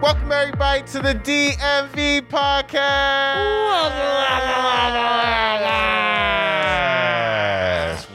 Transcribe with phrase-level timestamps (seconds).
[0.00, 3.90] Welcome everybody to the DMV podcast.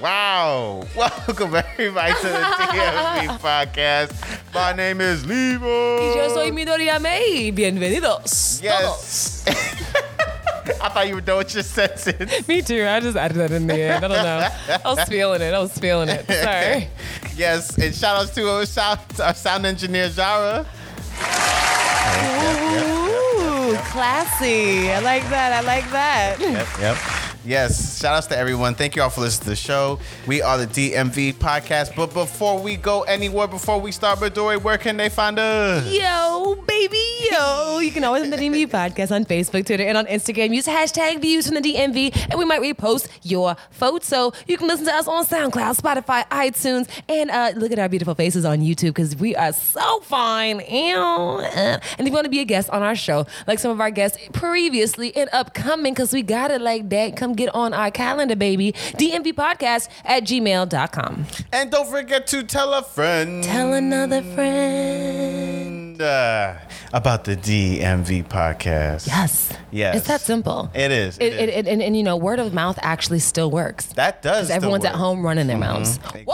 [0.02, 0.84] Wow.
[0.96, 4.14] Welcome everybody to the DMV podcast.
[4.54, 6.00] My name is Levo.
[6.00, 7.52] Y yo soy Midori Ame.
[7.56, 8.62] Bienvenidos.
[8.64, 9.46] Yes.
[10.82, 12.48] I thought you were done with your sentence.
[12.48, 12.84] Me too.
[12.84, 14.04] I just added that in the end.
[14.06, 14.50] I don't know.
[14.84, 15.54] I was feeling it.
[15.54, 16.26] I was feeling it.
[16.28, 16.88] Sorry.
[17.36, 20.66] Yes, and shout outs to our sound, our sound engineer Zara.
[22.16, 24.92] Ooh, classy.
[24.92, 25.54] I like that.
[25.54, 26.40] I like that.
[26.40, 27.15] Yep, yep.
[27.46, 28.74] Yes, shout outs to everyone.
[28.74, 30.00] Thank you all for listening to the show.
[30.26, 31.96] We are the DMV podcast.
[31.96, 35.86] But before we go anywhere, before we start Midori, where can they find us?
[35.94, 36.98] Yo, baby,
[37.30, 37.78] yo.
[37.78, 40.56] You can always find the DMV podcast on Facebook, Twitter, and on Instagram.
[40.56, 44.32] Use hashtag views from the DMV, and we might repost your photo.
[44.48, 48.16] You can listen to us on SoundCloud, Spotify, iTunes, and uh, look at our beautiful
[48.16, 50.62] faces on YouTube because we are so fine.
[50.62, 53.92] And if you want to be a guest on our show, like some of our
[53.92, 58.36] guests previously and upcoming, because we got it like that, come get on our calendar,
[58.36, 58.72] baby.
[58.72, 61.26] DMV podcast at gmail.com.
[61.52, 63.44] And don't forget to tell a friend.
[63.44, 66.02] Tell another friend.
[66.02, 66.56] uh,
[66.94, 69.08] about the DMV podcast.
[69.08, 69.52] Yes.
[69.72, 69.98] Yes.
[69.98, 70.70] It's that simple.
[70.74, 71.18] It is.
[71.18, 73.86] It, it, it, and, and you know, word of mouth actually still works.
[73.94, 74.48] that does.
[74.48, 75.98] Because everyone's still at home running their mouths.
[75.98, 76.24] Exactly.
[76.26, 76.34] Whoa!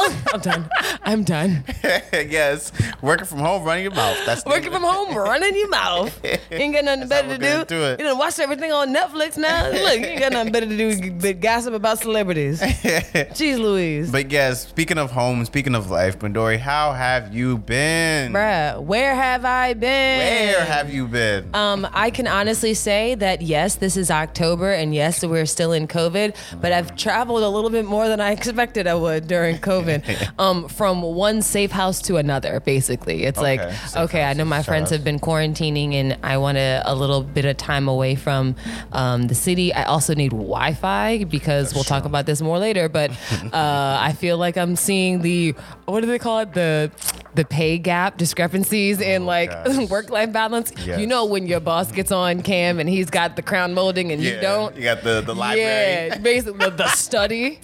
[0.32, 0.68] I'm done.
[1.02, 1.64] I'm done.
[2.12, 4.16] yes, working from home, running your mouth.
[4.26, 6.18] That's the- Working from home, running your mouth.
[6.24, 7.64] You ain't got nothing better to do.
[7.66, 8.00] do it.
[8.00, 9.68] You know, watch everything on Netflix now.
[9.70, 12.60] Look, you ain't got nothing better to do but gossip about celebrities.
[12.60, 14.10] Jeez Louise.
[14.10, 18.32] But yes, speaking of home, speaking of life, Bandori, how have you been?
[18.32, 20.18] Bruh, where have I been?
[20.18, 21.54] Where have you been?
[21.54, 25.86] Um, I can honestly say that yes, this is October, and yes, we're still in
[25.88, 26.34] COVID.
[26.60, 29.89] But I've traveled a little bit more than I expected I would during COVID.
[30.38, 33.24] um, from one safe house to another, basically.
[33.24, 36.58] It's Okay, like, safe okay, I know my friends have been quarantining, and I want
[36.58, 38.54] a, a little bit of time away from
[38.92, 39.72] um, the city.
[39.72, 42.88] I also need Wi-Fi because we'll talk about this more later.
[42.88, 43.10] But
[43.52, 45.54] uh, I feel like I'm seeing the
[45.86, 46.90] what do they call it the
[47.34, 49.88] the pay gap discrepancies in like Oh, gosh.
[49.88, 50.72] work-life balance.
[50.84, 50.98] Yes.
[51.00, 54.20] You know when your boss gets on cam and he's got the crown molding and
[54.22, 54.74] you don't.
[54.76, 56.08] You got the, the library.
[56.08, 57.60] Yeah, basically the, the study.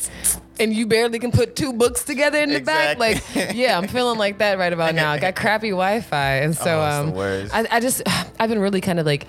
[0.58, 2.98] And you barely can put two books together in the back.
[2.98, 3.22] Like,
[3.54, 5.12] yeah, I'm feeling like that right about now.
[5.12, 7.48] I got crappy Wi-Fi, and so Oh, um.
[7.52, 8.02] I, I just
[8.40, 9.26] I've been really kind of like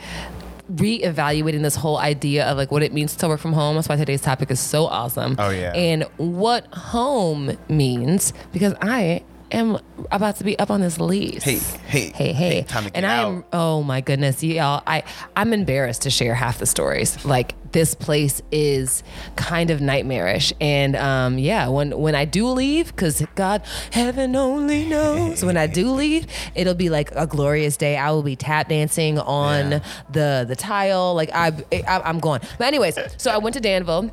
[0.71, 3.75] reevaluating this whole idea of like what it means to work from home.
[3.75, 5.35] That's why today's topic is so awesome.
[5.39, 5.71] Oh, yeah.
[5.73, 9.79] And what home means because I am
[10.11, 11.43] about to be up on this lease.
[11.43, 12.61] Hey, hey, hey, hey.
[12.63, 13.45] time to get and I am out.
[13.53, 14.83] oh my goodness, y'all.
[14.85, 15.03] I
[15.35, 17.23] I'm embarrassed to share half the stories.
[17.23, 19.03] Like this place is
[19.35, 23.61] kind of nightmarish, and um, yeah, when when I do leave, because God,
[23.91, 27.97] heaven only knows, when I do leave, it'll be like a glorious day.
[27.97, 29.79] I will be tap dancing on Yeah.
[30.11, 31.13] the the tile.
[31.15, 31.51] Like I,
[31.87, 32.41] I I'm going.
[32.57, 34.11] But anyways, so I went to Danville.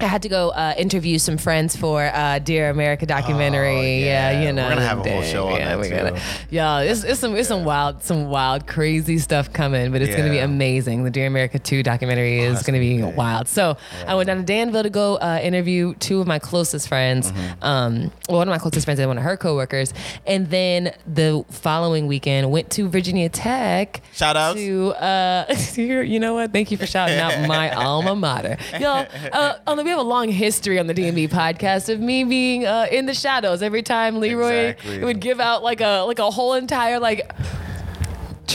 [0.00, 3.68] I had to go uh, interview some friends for uh, Dear America documentary.
[3.76, 4.30] Oh, yeah.
[4.32, 4.42] yeah.
[4.42, 5.96] you know, We're gonna have a whole show on yeah, that, we're too.
[5.96, 6.20] gonna-
[6.50, 10.30] yeah, it's, it's some it's some wild some wild crazy stuff coming, but it's gonna
[10.30, 11.04] be amazing.
[11.04, 13.14] The Dear America Two documentary is that's gonna be be big.
[13.16, 13.48] wild.
[13.48, 13.76] So
[14.06, 17.30] I went down to Danville to go uh, interview two of my closest friends.
[17.30, 17.64] Mm-hmm.
[17.64, 19.94] Um, well, one of my closest friends and one of her coworkers,
[20.26, 24.02] and then the following weekend went to Virginia Tech.
[24.12, 26.52] Shout out to uh, you you know what?
[26.52, 28.56] Thank you for shouting out my alma mater.
[28.78, 32.86] Y'all, uh, we have a long history on the DMV podcast of me being uh,
[32.90, 35.04] in the shadows every time Leroy Exactly.
[35.04, 37.30] would give out like a like a whole entire like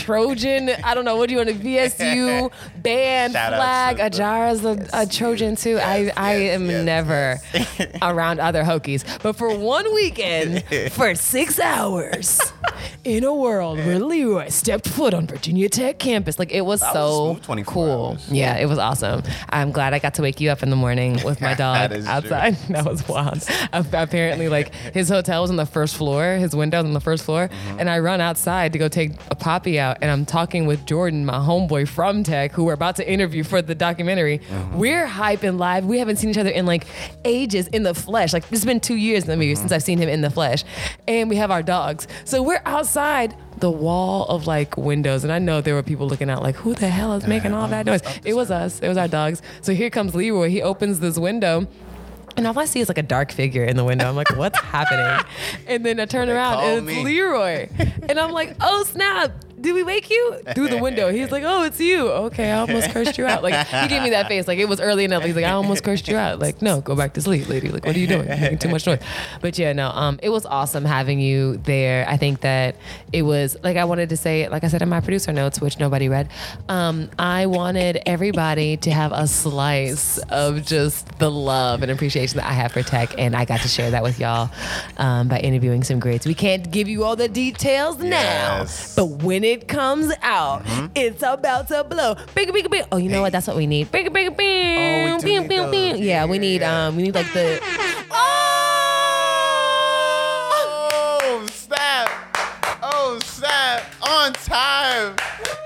[0.04, 2.50] Trojan, I don't know, what do you want, a VSU
[2.82, 4.02] band Shout flag, to
[4.64, 5.78] a a, Trojan too.
[5.78, 7.38] I, I yes, am yes, never
[8.02, 9.04] around other Hokies.
[9.22, 12.40] But for one weekend, for six hours,
[13.04, 16.92] in a world where Leroy stepped foot on Virginia Tech campus, like it was That
[16.92, 18.06] so smooth 24 cool.
[18.12, 18.30] hours.
[18.32, 19.22] Yeah, it was awesome.
[19.50, 21.92] I'm glad I got to wake you up in the morning with my dog That
[21.92, 22.12] is true.
[22.14, 22.54] outside.
[22.68, 23.42] That was wild.
[23.72, 27.48] Apparently, like his hotel was on the first floor, his windows on the first floor,
[27.48, 27.80] Mm-hmm.
[27.80, 31.24] and I run outside to go take a poppy out, and I'm talking with Jordan,
[31.26, 34.38] my homeboy from Tech, who we're about to interview for the documentary.
[34.38, 34.78] Mm-hmm.
[34.78, 35.84] We're hyping live.
[35.84, 36.86] We haven't seen each other in like
[37.24, 38.32] ages in the flesh.
[38.32, 39.60] Like it's been two years maybe Mm-hmm.
[39.60, 40.64] since I've seen him in the flesh,
[41.06, 42.06] and we have our dogs.
[42.24, 46.30] So we're outside the wall of like windows, and I know there were people looking
[46.30, 48.02] out like, who the hell is making all that noise?
[48.24, 48.80] It was us.
[48.80, 49.42] It was our dogs.
[49.62, 50.48] So here comes Leroy.
[50.48, 51.66] He opens this window.
[52.36, 54.08] And all I see is like a dark figure in the window.
[54.08, 55.26] I'm like, what's happening?
[55.66, 57.02] And then I turn They around and it's me.
[57.04, 57.68] Leroy.
[58.08, 59.32] And I'm like, oh snap.
[59.60, 61.10] Did we wake you through the window?
[61.10, 62.08] He's like, oh, it's you.
[62.08, 63.42] Okay, I almost cursed you out.
[63.42, 64.46] Like he gave me that face.
[64.46, 65.24] Like it was early enough.
[65.24, 66.38] He's like, I almost cursed you out.
[66.38, 67.68] Like no, go back to sleep, lady.
[67.68, 68.28] Like what are you doing?
[68.28, 69.00] You're making too much noise.
[69.40, 69.88] But yeah, no.
[69.90, 72.06] Um, it was awesome having you there.
[72.08, 72.76] I think that
[73.12, 75.78] it was like I wanted to say, like I said in my producer notes, which
[75.78, 76.28] nobody read.
[76.68, 82.46] Um, I wanted everybody to have a slice of just the love and appreciation that
[82.46, 84.50] I have for tech, and I got to share that with y'all
[84.98, 86.26] um, by interviewing some greats.
[86.26, 90.62] We can't give you all the details now, but when it comes out,
[90.94, 92.14] it's about to blow.
[92.34, 92.84] Bing, bing, bing.
[92.92, 93.32] Oh, you know what?
[93.32, 93.90] That's what we need.
[93.90, 95.08] Bing, bing, bing.
[95.08, 96.02] Oh, we bing, bing, bing.
[96.02, 97.58] Yeah, we need um, we need like the.
[98.10, 98.48] Oh
[101.68, 102.08] snap!
[102.82, 103.84] Oh snap!
[104.02, 105.14] On time!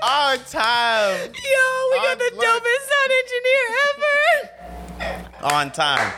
[0.03, 1.31] On time!
[1.31, 2.43] Yo, we got the look.
[2.43, 4.12] dopest sound engineer ever.
[5.43, 6.13] On time!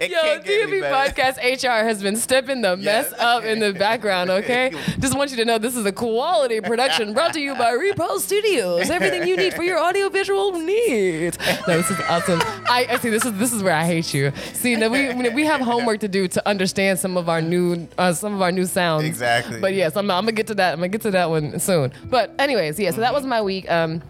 [0.00, 0.90] It Yo, DMV.
[0.90, 3.20] Podcast HR has been stepping the mess Yes.
[3.20, 4.72] up in the background, okay?
[4.98, 8.18] Just want you to know this is a quality production brought to you by Repo
[8.18, 8.90] Studios.
[8.90, 11.38] Everything you need for your audiovisual needs.
[11.66, 12.40] No, this is awesome.
[12.68, 14.32] I, I see this is this is where I hate you.
[14.52, 18.12] See, now we we have homework to do to understand some of our new uh,
[18.12, 19.04] some of our new sounds.
[19.04, 19.60] Exactly.
[19.60, 20.72] But yes, I'm, I'm gonna get to that.
[20.72, 21.92] I'm gonna get to that one soon.
[22.04, 22.90] But anyways, yeah.
[22.90, 23.70] So that was my week.
[23.70, 24.02] Um,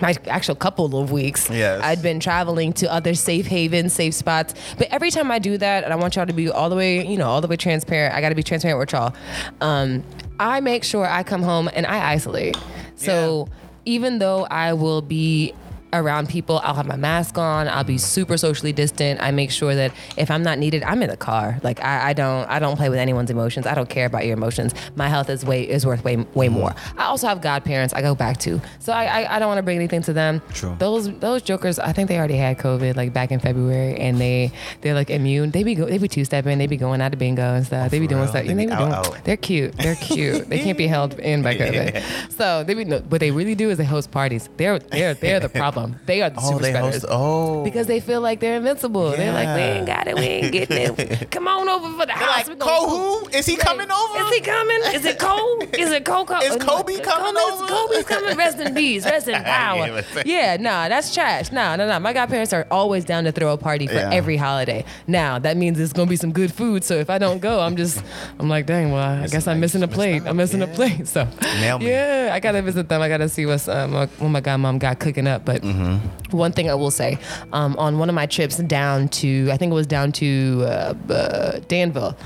[0.00, 1.50] my actual couple of weeks.
[1.50, 1.82] Yes.
[1.82, 4.54] I'd been traveling to other safe havens, safe spots.
[4.78, 7.06] But every time I do that, and I want y'all to be all the way,
[7.06, 8.14] you know, all the way transparent.
[8.14, 9.14] I got to be transparent with y'all.
[9.60, 10.04] Um,
[10.38, 12.56] I make sure I come home and I isolate.
[12.96, 13.48] So
[13.84, 15.54] even though I will be
[15.92, 17.68] around people, I'll have my mask on.
[17.68, 19.20] I'll be super socially distant.
[19.20, 21.58] I make sure that if I'm not needed, I'm in the car.
[21.62, 23.66] Like I, I don't, I don't play with anyone's emotions.
[23.66, 24.74] I don't care about your emotions.
[24.96, 26.74] My health is way is worth way way more.
[26.96, 29.62] I also have godparents I go back to, so I, I, I don't want to
[29.62, 30.40] bring anything to them.
[30.54, 30.74] True.
[30.78, 34.50] Those those jokers, I think they already had COVID like back in February, and they
[34.80, 35.50] they're like immune.
[35.50, 36.58] They be go, they be two stepping.
[36.58, 37.90] They be going out to bingo and stuff.
[37.90, 38.30] they be doing real?
[38.30, 38.44] stuff.
[38.44, 39.24] They, and they be out, doing, out.
[39.24, 39.76] They're cute.
[39.76, 40.48] They're cute.
[40.48, 42.32] they can't be held in by COVID.
[42.32, 44.48] So they be no, what they really do is they host parties.
[44.56, 45.81] They're they're they're the problem.
[46.06, 46.94] They are the Oh, super they spreaders.
[47.02, 47.06] host.
[47.08, 49.10] Oh, Because they feel like they're invincible.
[49.10, 50.16] They're like, we ain't got it.
[50.16, 51.30] We ain't getting it.
[51.30, 52.36] Come on over for the They're house.
[52.38, 54.18] like, We gonna Cole, who is he coming over?
[54.20, 54.80] Is he coming?
[54.94, 55.62] Is it Cole?
[55.72, 56.24] Is it Cole?
[56.26, 56.38] Cole?
[56.42, 57.66] Is Kobe coming over?
[57.66, 58.36] Kobe's coming.
[58.36, 59.04] Rest in peace.
[59.04, 60.02] Rest in power.
[60.24, 61.52] Yeah, but- nah, that's trash.
[61.52, 61.98] Nah, nah, nah.
[61.98, 64.10] My godparents are always down to throw a party for Yeah.
[64.12, 64.84] every holiday.
[65.06, 66.84] Now that means it's gonna be some good food.
[66.84, 68.02] So if I don't go, I'm just,
[68.38, 68.92] I'm like, dang.
[68.92, 70.22] Well, I guess I'm missing a plate.
[70.26, 71.06] I'm missing a plate.
[71.12, 71.26] So
[71.60, 71.88] Nail me.
[71.90, 73.02] yeah, I gotta visit them.
[73.02, 75.44] I gotta see what's um, what my godmom got cooking up.
[75.44, 76.36] But Mm-hmm.
[76.36, 77.18] one thing I will say,
[77.52, 80.94] um, on one of my trips down to, I think it was down to uh,
[81.10, 82.16] uh, Danville,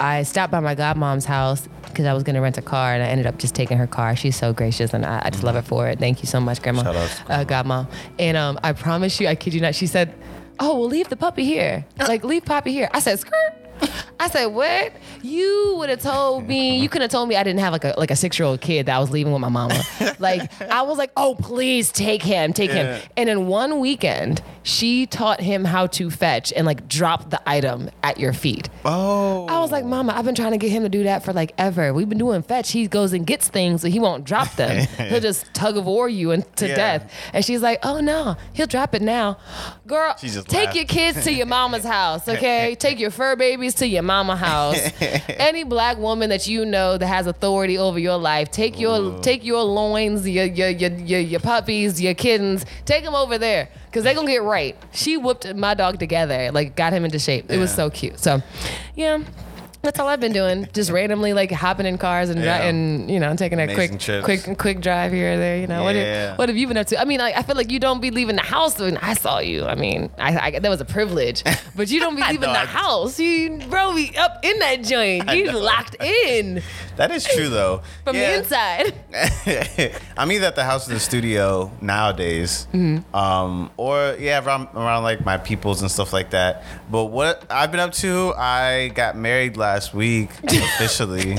[0.00, 3.06] I stopped by my godmom's house because I was gonna rent a car, and I
[3.06, 4.16] ended up just taking her car.
[4.16, 5.98] She's so gracious, and I, I just love her for it.
[5.98, 7.86] Thank you so much, Grandma, Shout out to uh, godmom.
[8.18, 10.14] And um, I promise you, I kid you not, she said,
[10.58, 11.84] "Oh, well, leave the puppy here.
[11.98, 13.59] Like, leave Poppy here." I said, "Skirt."
[14.18, 14.92] I said, "What?
[15.22, 16.78] You would have told me.
[16.78, 18.60] You could have told me I didn't have like a like a six year old
[18.60, 19.82] kid that I was leaving with my mama.
[20.18, 22.96] like I was like, oh please take him, take Yeah.
[22.98, 23.10] him.
[23.16, 27.90] And in one weekend, she taught him how to fetch and like drop the item
[28.02, 28.68] at your feet.
[28.84, 31.32] Oh, I was like, Mama, I've been trying to get him to do that for
[31.32, 31.92] like ever.
[31.94, 32.72] We've been doing fetch.
[32.72, 34.86] He goes and gets things, but he won't drop them.
[35.08, 36.74] he'll just tug of war you and to Yeah.
[36.76, 37.12] death.
[37.32, 39.38] And she's like, Oh no, he'll drop it now.
[39.86, 40.76] Girl, take laughed.
[40.76, 42.74] your kids to your mama's house, okay?
[42.78, 44.78] take your fur babies to your mama house.
[45.28, 49.44] Any black woman that you know that has authority over your life, take your take
[49.44, 53.68] your loins, your your your your, your puppies, your kittens, take them over there.
[53.92, 54.76] Cause they gonna get right.
[54.92, 57.50] She whooped my dog together, like got him into shape.
[57.50, 58.20] It was so cute.
[58.20, 58.40] So,
[58.94, 59.18] yeah,
[59.82, 60.68] that's all I've been doing.
[60.74, 62.62] Just randomly like hopping in cars and, Yeah.
[62.62, 64.24] and you know taking a Amazing quick trips.
[64.44, 65.56] quick quick drive here or there.
[65.58, 65.94] You know what?
[65.96, 67.00] Have, what have you been up to?
[67.00, 69.38] I mean, like, I feel like you don't be leaving the house when I saw
[69.38, 69.64] you.
[69.64, 71.42] I mean, I, I that was a privilege,
[71.76, 73.18] but you don't be leaving the I- house.
[73.18, 75.30] You bro, be up in that joint.
[75.32, 76.62] You locked in
[77.00, 77.80] that is true though.
[78.04, 78.92] from the inside.
[80.16, 83.14] I'm either at the house or the studio nowadays, Mm-hmm.
[83.16, 86.62] um, or yeah, around, around like my peoples and stuff like that.
[86.90, 91.36] But what I've been up to, I got married last week officially.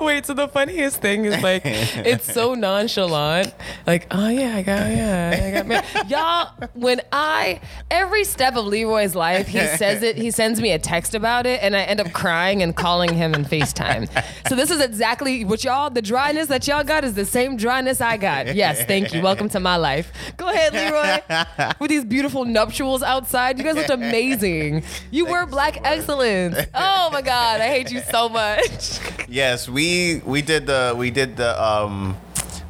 [0.00, 3.54] Wait, so the funniest thing is like it's so nonchalant.
[3.86, 5.86] Like, oh yeah, I got yeah, I got married.
[6.10, 10.78] Y'all, when I every step of Leroy's life, he says it, he sends me a
[10.78, 14.08] text about it, and I end up crying and calling him in FaceTime.
[14.48, 18.00] So this is exactly what y'all the dryness that y'all got is the same dryness
[18.00, 18.54] I got.
[18.54, 19.20] Yes, thank you.
[19.20, 20.10] Welcome to my life.
[20.38, 21.72] Go ahead, Leroy.
[21.78, 23.58] With these beautiful nuptials outside.
[23.58, 24.82] You guys looked amazing.
[25.10, 26.56] You were black excellence.
[26.74, 28.98] Oh my God, I hate you so much.
[29.28, 29.89] yes, we
[30.24, 32.16] we did the we did the um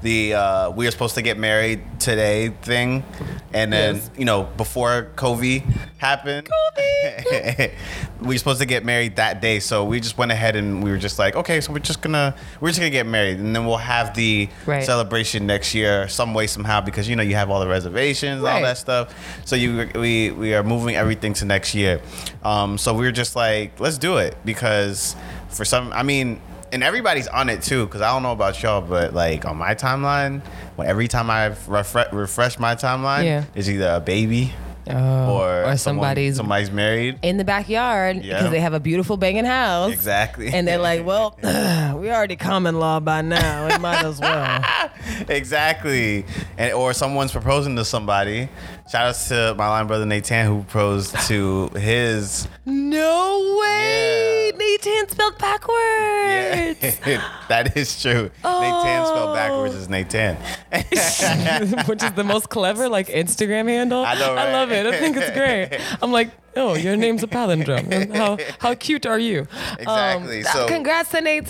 [0.03, 3.05] the uh, we were supposed to get married today thing,
[3.53, 4.11] and then Yes.
[4.17, 5.61] you know before COVID
[5.99, 6.49] happened.
[6.49, 7.73] COVID.
[8.23, 10.91] we were supposed to get married that day, so we just went ahead and we
[10.91, 13.67] were just like, okay, so we're just gonna we're just gonna get married, and then
[13.67, 14.83] we'll have the Right.
[14.83, 18.63] celebration next year, some way somehow, because you know you have all the reservations, all
[18.63, 19.13] that stuff.
[19.45, 22.01] So you we we are moving everything to next year.
[22.43, 25.15] Um, so we were just like, let's do it because
[25.51, 26.41] for some, I mean.
[26.73, 29.75] And everybody's on it too, because I don't know about y'all, but like on my
[29.75, 30.41] timeline,
[30.77, 33.45] when every time I refre- refresh my timeline, Yeah.
[33.55, 34.53] it's either a baby
[34.89, 37.19] Oh, or, or someone- somebody's somebody's married.
[37.23, 38.49] in the backyard because Yeah.
[38.51, 39.93] they have a beautiful banging house.
[39.93, 40.53] Exactly.
[40.53, 43.69] And they're like, well, we already common law by now.
[43.69, 44.65] We might as well.
[45.29, 46.25] exactly.
[46.59, 48.49] And or someone's proposing to somebody.
[48.91, 54.25] Shout outs to my line brother Nathan who proposed to his No way.
[54.25, 54.30] Yeah.
[54.57, 56.99] Nathan spelled backwards.
[57.07, 58.31] Yeah, that is true.
[58.45, 59.79] Nathan spelled backwards oh.
[59.79, 60.37] is Nathan.
[61.87, 64.05] Which is the most clever like Instagram handle.
[64.05, 64.87] I know, I love it.
[64.87, 65.81] I think it's great.
[66.03, 68.15] I'm like, oh, your name's a palindrome.
[68.21, 69.47] How how cute are you?
[69.79, 70.39] Exactly.
[70.45, 71.49] Um, so- congrats to Nathan.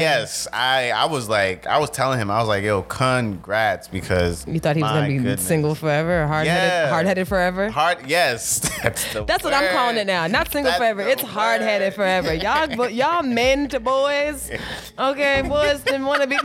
[0.00, 4.46] yes, I I was like I was telling him I was like yo congrats because
[4.46, 5.42] You thought he was gonna be goodness.
[5.42, 6.88] single forever, hard headed, Yeah.
[6.90, 7.70] hard headed forever.
[7.70, 8.58] Hard yes.
[8.82, 10.26] That's the That's what I'm calling it now.
[10.26, 11.02] Not single That's forever.
[11.02, 12.34] It's hard headed forever.
[12.34, 14.50] Y'all, y'all men to boys.
[14.98, 16.36] Okay, boys didn't want to be.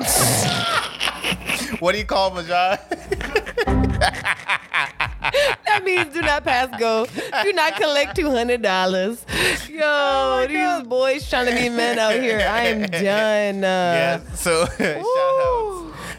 [1.80, 2.78] What do you call John?
[5.66, 7.06] That means do not pass go.
[7.44, 9.26] Do not collect two hundred dollars.
[9.70, 12.40] Yo, Oh these boys trying to be men out here.
[12.40, 13.64] I am done.
[13.64, 14.34] Uh, yeah.
[14.36, 15.77] So shout outs.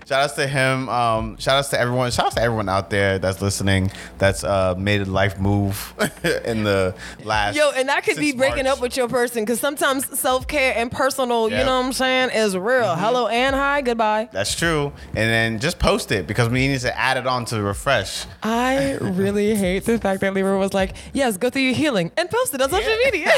[0.08, 0.88] Shout outs to him.
[0.88, 2.10] Um, shout outs to everyone.
[2.10, 3.90] Shout outs to everyone out there that's listening.
[4.16, 5.92] That's uh, made a life move
[6.46, 7.56] in the last.
[7.56, 8.76] Yo, and that could be breaking March.
[8.78, 11.58] up with your person because sometimes self care and personal, Yeah.
[11.58, 12.84] you know what I'm saying, is real.
[12.84, 13.00] Mm-hmm.
[13.02, 14.30] Hello and hi, goodbye.
[14.32, 14.94] That's true.
[15.08, 18.24] And then just post it because we need to add it on to refresh.
[18.42, 22.30] I really hate the fact that Libra was like, yes, go through your healing and
[22.30, 23.28] post it on social media.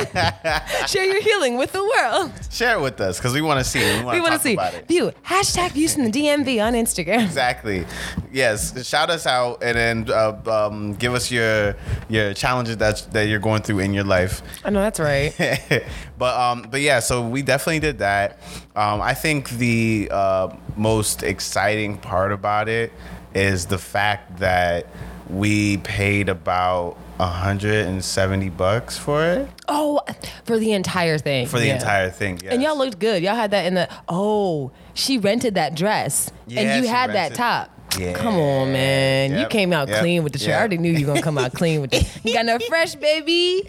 [0.86, 2.30] Share your healing with the world.
[2.48, 3.80] Share it with us because we want to see.
[3.80, 4.06] it.
[4.06, 4.86] We want to see about it.
[4.86, 7.24] view hashtag views from the DMV on Instagram.
[7.24, 7.86] Exactly.
[8.32, 8.86] Yes.
[8.86, 11.76] Shout us out and then uh, um, give us your
[12.08, 14.42] your challenges that that you're going through in your life.
[14.64, 15.34] I know that's right.
[16.18, 18.38] but um, but yeah, so we definitely did that.
[18.76, 22.92] Um, I think the uh, most exciting part about it
[23.34, 24.86] is the fact that
[25.30, 30.00] we paid about 170 bucks for it Oh,
[30.44, 31.46] for the entire thing.
[31.46, 31.74] for the Yeah.
[31.74, 32.40] entire thing.
[32.48, 33.22] And y'all looked good.
[33.22, 33.88] Y'all had that in the.
[34.08, 37.70] Oh, she rented that dress, Yeah, and you she had that top.
[37.98, 38.12] Yeah.
[38.12, 39.36] Come on, man.
[39.38, 40.54] You came out yep, clean with the shirt.
[40.54, 42.08] I already knew you were gonna come out clean with it.
[42.24, 43.62] You got no fresh, baby.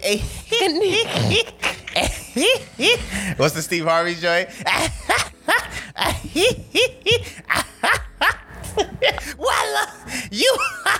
[3.36, 4.48] What's the Steve Harvey joint?
[9.38, 9.86] well, uh,
[10.30, 10.56] you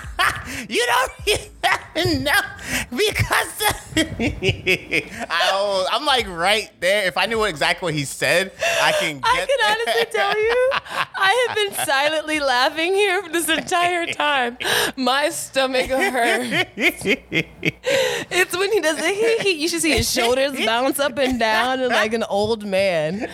[0.68, 2.40] you don't know
[2.90, 3.62] because
[3.96, 7.06] I I'm like right there.
[7.06, 9.24] If I knew exactly what he said, I can get.
[9.24, 10.70] I can honestly tell you,
[11.16, 14.58] I have been silently laughing here for this entire time.
[14.96, 16.70] My stomach hurts.
[18.34, 19.62] It's when he does the hee hee.
[19.62, 23.28] You should see his shoulders bounce up and down and like an old man.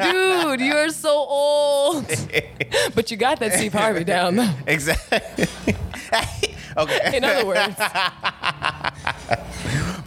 [0.00, 2.06] Dude, you're so old.
[2.94, 4.50] But you got that Steve Harvey down though.
[4.66, 5.46] exactly.
[6.76, 7.16] okay.
[7.16, 7.76] In other words,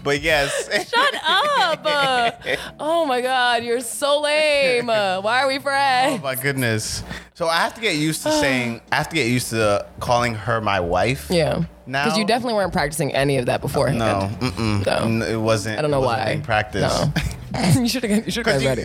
[0.04, 0.68] But yes.
[0.90, 1.82] shut up.
[1.86, 2.32] Uh,
[2.80, 4.90] oh my God, you're so lame.
[4.90, 6.20] Uh, why are we friends?
[6.20, 7.04] Oh my goodness.
[7.36, 8.82] So I have to get used to saying.
[8.92, 11.28] I have to get used to calling her my wife.
[11.30, 11.64] Yeah.
[11.86, 14.00] Now- Because you definitely weren't practicing any of that beforehand.
[14.00, 14.86] No, mm-mm.
[15.20, 15.26] No.
[15.26, 15.78] It wasn't.
[15.78, 16.26] I don't know why.
[16.26, 17.14] being practiced.
[17.56, 17.82] No.
[17.82, 18.26] you should have.
[18.26, 18.84] You should have ready.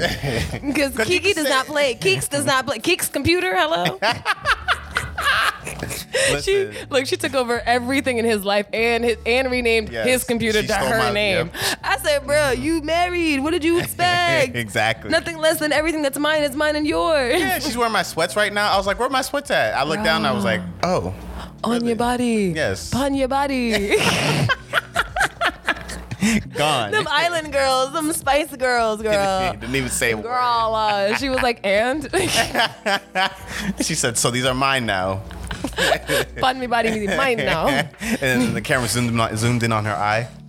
[0.67, 1.95] Because Kiki does not play.
[1.95, 2.79] Keeks does not play.
[2.79, 3.57] Keeks computer.
[3.57, 3.99] Hello.
[6.43, 7.07] she look.
[7.07, 10.75] She took over everything in his life and his, and renamed Yes, his computer to
[10.75, 11.51] her my- name.
[11.53, 11.77] yep.
[11.83, 13.41] I said, bro, you married.
[13.41, 14.55] What did you expect?
[14.57, 15.11] exactly.
[15.11, 17.41] Nothing less than everything that's mine is mine and yours.
[17.41, 18.73] Yeah, she's wearing my sweats right now.
[18.73, 19.75] I was like, where are my sweats at?
[19.75, 21.15] I looked down and I was like, oh,
[21.65, 22.53] On your body.
[22.55, 22.95] Yes.
[22.95, 23.97] On your body.
[26.57, 26.91] gone.
[26.93, 27.93] them island girls.
[27.93, 29.53] Them Spice Girls, girl.
[29.53, 30.23] Didn't even say word.
[30.25, 32.09] Girl, uh, she was like, and
[33.81, 35.23] She said, so these are mine now.
[36.41, 37.67] pardon me, body, mine now.
[38.21, 40.29] and the camera zoomed in, zoomed in on her eye.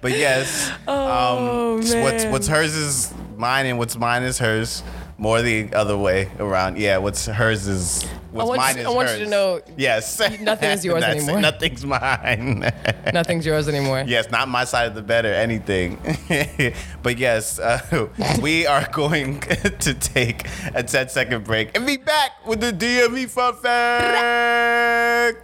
[0.00, 4.82] but yes, Oh, um, what's what's hers is mine, and what's mine is hers.
[5.18, 6.76] More the other way around.
[6.76, 9.24] Yeah, what's hers is what's mine you- is I want you hers.
[9.24, 11.22] to know Yes, nothing's yours That's it.
[11.22, 11.40] anymore.
[11.40, 12.70] Nothing's mine.
[13.14, 14.04] Nothing's yours anymore.
[14.06, 15.96] Yes, not my side of the bed or anything.
[17.02, 18.08] but yes, uh,
[18.42, 23.26] we are going to take a 10 second break and be back with the DMV
[23.30, 25.38] fun fact.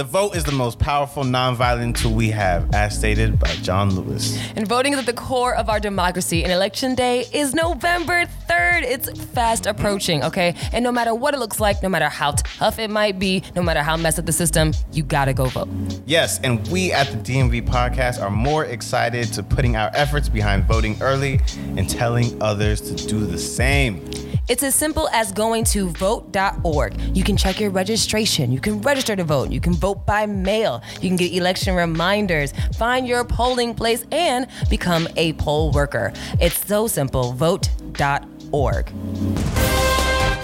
[0.00, 4.34] The vote is the most powerful nonviolent tool we have, as stated by John Lewis.
[4.56, 6.42] And voting is at the core of our democracy.
[6.42, 8.84] And election day is November 3rd.
[8.84, 10.54] It's fast approaching, okay?
[10.72, 13.62] And no matter what it looks like, no matter how tough it might be, no
[13.62, 15.68] matter how messed up the system, you gotta go vote.
[16.06, 20.64] Yes, and we at the DMV podcast are more excited to putting our efforts behind
[20.64, 21.42] voting early
[21.76, 24.02] and telling others to do the same.
[24.50, 27.00] It's as simple as going to vote.org.
[27.16, 28.50] You can check your registration.
[28.50, 29.52] You can register to vote.
[29.52, 30.82] You can vote by mail.
[31.00, 36.12] You can get election reminders, find your polling place, and become a poll worker.
[36.40, 37.32] It's so simple.
[37.32, 38.86] Vote.org.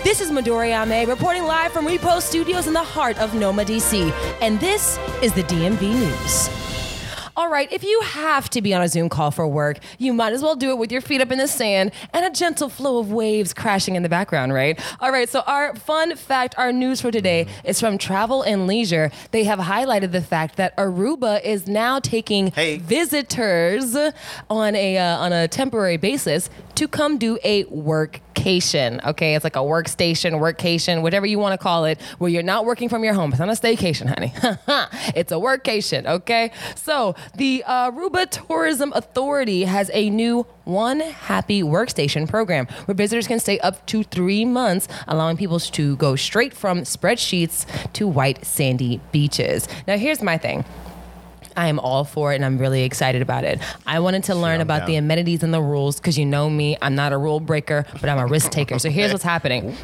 [0.05, 4.13] This is Midori Ame reporting live from Repost Studios in the heart of NoMa, DC.
[4.41, 6.76] And this is the DMV News.
[7.37, 10.33] All right, if you have to be on a Zoom call for work, you might
[10.33, 12.97] as well do it with your feet up in the sand and a gentle flow
[12.97, 14.81] of waves crashing in the background, right?
[15.01, 19.11] All right, so our fun fact, our news for today is from Travel and Leisure.
[19.33, 22.79] They have highlighted the fact that Aruba is now taking Hey.
[22.79, 23.95] visitors
[24.49, 27.65] on a uh, on a temporary basis to come do a
[28.47, 32.65] Okay, it's like a workstation, workcation, whatever you want to call it, where you're not
[32.65, 33.33] working from your home.
[33.33, 34.33] It's not a staycation, honey.
[35.17, 36.07] it's a workcation.
[36.07, 42.95] Okay, so the uh, Aruba Tourism Authority has a new One Happy Workcation program where
[42.95, 48.07] visitors can stay up to three months, allowing people to go straight from spreadsheets to
[48.07, 49.67] white sandy beaches.
[49.89, 50.65] Now, here's my thing.
[51.57, 53.61] I am all for it and I'm really excited about it.
[53.87, 54.89] I wanted to learn about down.
[54.89, 58.09] the amenities and the rules because you know me, I'm not a rule breaker, but
[58.09, 58.79] I'm a risk taker.
[58.79, 59.75] So here's what's happening.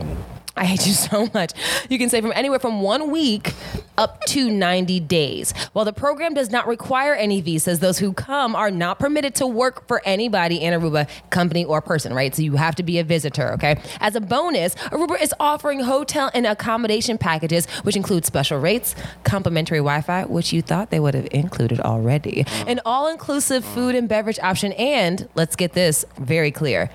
[0.56, 1.52] I hate you so much.
[1.88, 3.54] You can stay from anywhere from one week
[3.98, 5.52] up to 90 days.
[5.72, 9.46] While the program does not require any visas, those who come are not permitted to
[9.46, 12.34] work for anybody in Aruba, company or person, right?
[12.34, 13.80] So you have to be a visitor, okay?
[14.00, 18.94] As a bonus, Aruba is offering hotel and accommodation packages, which include special rates,
[19.24, 22.70] complimentary Wi Fi, which you thought they would have included already, mm.
[22.70, 23.74] an all inclusive mm.
[23.74, 26.90] food and beverage option, and let's get this very clear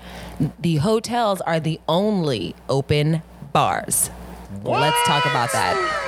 [0.60, 4.10] the hotels are the only open bars.
[4.64, 6.04] Let's talk about that.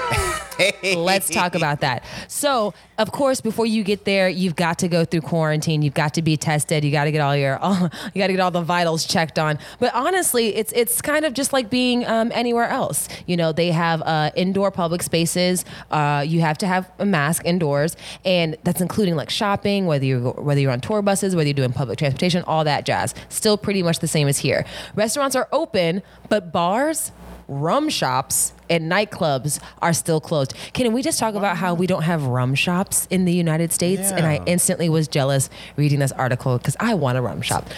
[0.83, 2.05] Let's talk about that.
[2.29, 5.83] So, of course, before you get there, you've got to go through quarantine.
[5.83, 6.85] You've got to be tested.
[6.85, 9.39] You got to get all your, all, you got to get all the vitals checked
[9.39, 9.59] on.
[9.79, 13.09] But honestly, it's it's kind of just like being um, anywhere else.
[13.27, 15.65] You know, they have uh, indoor public spaces.
[15.91, 20.33] Uh, you have to have a mask indoors, and that's including like shopping, whether you're
[20.33, 23.15] whether you're on tour buses, whether you're doing public transportation, all that jazz.
[23.29, 24.65] Still pretty much the same as here.
[24.95, 27.13] Restaurants are open, but bars
[27.51, 30.55] rum shops and nightclubs are still closed.
[30.73, 34.11] Can we just talk about how we don't have rum shops in the United States?
[34.11, 37.69] And I instantly was jealous reading this article because I want a rum shop.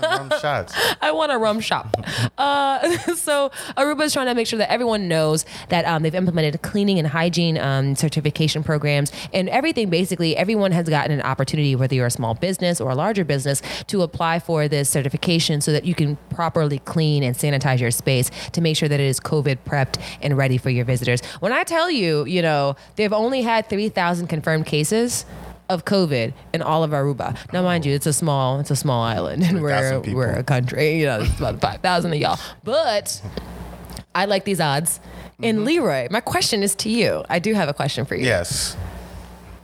[0.00, 0.74] Some shots.
[1.00, 1.96] I want a rum shop.
[2.38, 6.60] Uh, so Aruba is trying to make sure that everyone knows that um, they've implemented
[6.62, 9.88] cleaning and hygiene um, certification programs and everything.
[9.88, 13.62] Basically, everyone has gotten an opportunity, whether you're a small business or a larger business,
[13.86, 18.30] to apply for this certification so that you can properly clean and sanitize your space
[18.52, 21.24] to make sure that it is COVID prepped and ready for your visitors.
[21.40, 25.24] When I tell you, you know, they've only had 3,000 confirmed cases
[25.68, 27.36] of COVID in all of Aruba.
[27.52, 30.18] Now, mind you, it's a small, it's a small island, and we're people.
[30.18, 31.00] we're a country.
[31.00, 32.38] You know, it's about five thousand of y'all.
[32.62, 33.20] But
[34.14, 35.00] I like these odds.
[35.42, 35.66] And mm-hmm.
[35.66, 37.24] Leroy, my question is to you.
[37.28, 38.24] I do have a question for you.
[38.24, 38.76] Yes.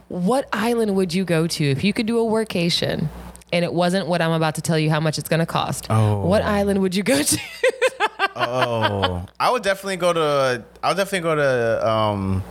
[0.09, 3.07] What island would you go to if you could do a workation?
[3.51, 5.87] And it wasn't what I'm about to tell you how much it's going to cost.
[5.89, 6.25] Oh.
[6.25, 7.37] What island would you go to?
[8.35, 10.63] Oh, I would definitely go to.
[10.83, 12.43] I would definitely go to um,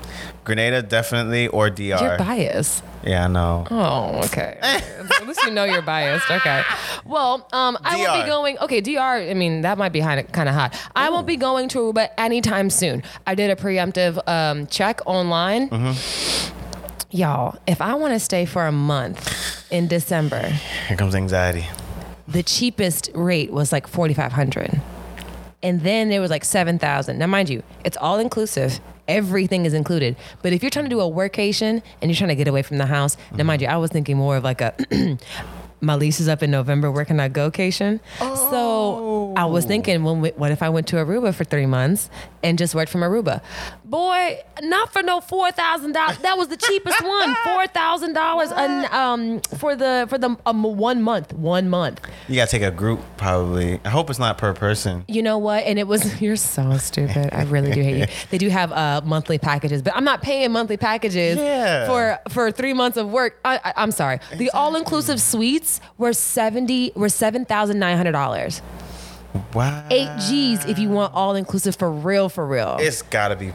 [0.45, 2.01] Grenada, definitely, or DR.
[2.01, 2.85] You're biased.
[3.05, 3.67] yeah, I know.
[3.71, 4.59] Oh, okay.
[4.63, 6.31] At least you know you're biased.
[6.31, 6.63] Okay.
[7.05, 8.59] Well, um, I won't be going.
[8.59, 9.01] Okay, DR.
[9.31, 10.79] I mean, that might be kind of kind hot.
[10.95, 13.03] I won't be going to Aruba anytime soon.
[13.27, 15.69] I did a preemptive um, check online.
[17.11, 20.41] Y'all, if I want to stay for a month in December,
[20.89, 21.67] Here comes anxiety.
[22.27, 24.81] the cheapest rate was like forty five hundred,
[25.63, 27.19] and then it was like seven thousand.
[27.19, 28.81] Now, mind you, it's all inclusive.
[29.09, 30.17] Everything is included.
[30.43, 32.79] But if you're trying to do a workation and you're trying to get away from
[32.79, 33.47] the house, now mm-hmm.
[33.47, 34.75] mind you, I was thinking more of like a
[35.81, 36.91] my lease is up in November.
[36.91, 38.01] Where can I go, Cation?
[38.21, 38.51] oh.
[38.51, 39.69] So I was oh.
[39.69, 42.09] thinking, well, wh- what if I went to Aruba for three months
[42.43, 43.43] and just worked from Aruba?
[43.85, 46.19] Boy, not for no four thousand dollars.
[46.19, 51.03] That was the cheapest one, four thousand dollars um for the for the um, one
[51.03, 52.01] month, one month.
[52.29, 53.81] You gotta take a group, probably.
[53.85, 55.05] I hope it's not per person.
[55.09, 55.65] You know what?
[55.65, 57.31] And it was you're so stupid.
[57.33, 58.07] I really do hate you.
[58.31, 61.87] They do have uh, monthly packages, but I'm not paying monthly packages Yeah.
[61.87, 63.39] for for three months of work.
[63.45, 64.21] I, I, I'm sorry.
[64.37, 68.63] The all inclusive suites were seventy were seven thousand nine hundred dollars.
[69.55, 69.87] Wow.
[69.91, 72.77] Eight G's if you want all inclusive for real, for real.
[72.81, 73.53] It's gotta be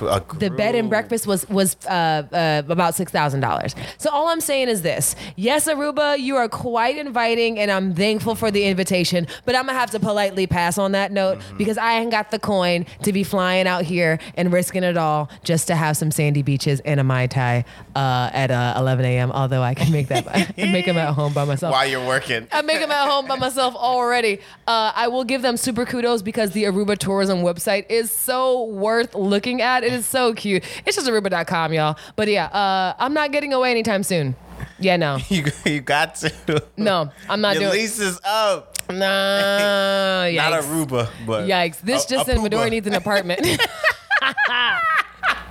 [0.00, 3.74] a the bed and breakfast was was uh, uh, about six thousand dollars.
[3.98, 8.34] So all I'm saying is this: Yes, Aruba, you are quite inviting, and I'm thankful
[8.34, 9.26] for the invitation.
[9.44, 11.56] But I'm gonna have to politely pass on that note Mm-hmm.
[11.58, 15.30] because I ain't got the coin to be flying out here and risking it all
[15.44, 17.64] just to have some sandy beaches and a mai tai
[17.94, 19.30] uh, at uh, 11 a.m.
[19.32, 20.24] Although I can make that
[20.56, 21.72] make them at home by myself.
[21.72, 22.48] while you're working.
[22.52, 24.40] I make them at home by myself already.
[24.66, 29.14] Uh, I will give them super kudos because the Aruba tourism website is so worth
[29.14, 29.84] looking at.
[29.84, 30.64] It is so cute.
[30.86, 31.96] It's just aruba.com, y'all.
[32.16, 34.34] But yeah, uh, I'm not getting away anytime soon.
[34.78, 35.18] Yeah, no.
[35.28, 36.62] You you got to.
[36.76, 38.76] No, I'm not Your doing lease is up.
[38.90, 38.94] Nah,
[40.24, 40.36] yikes.
[40.36, 41.80] Not Aruba, but Yikes.
[41.80, 43.40] This a- just a said Midori needs an apartment.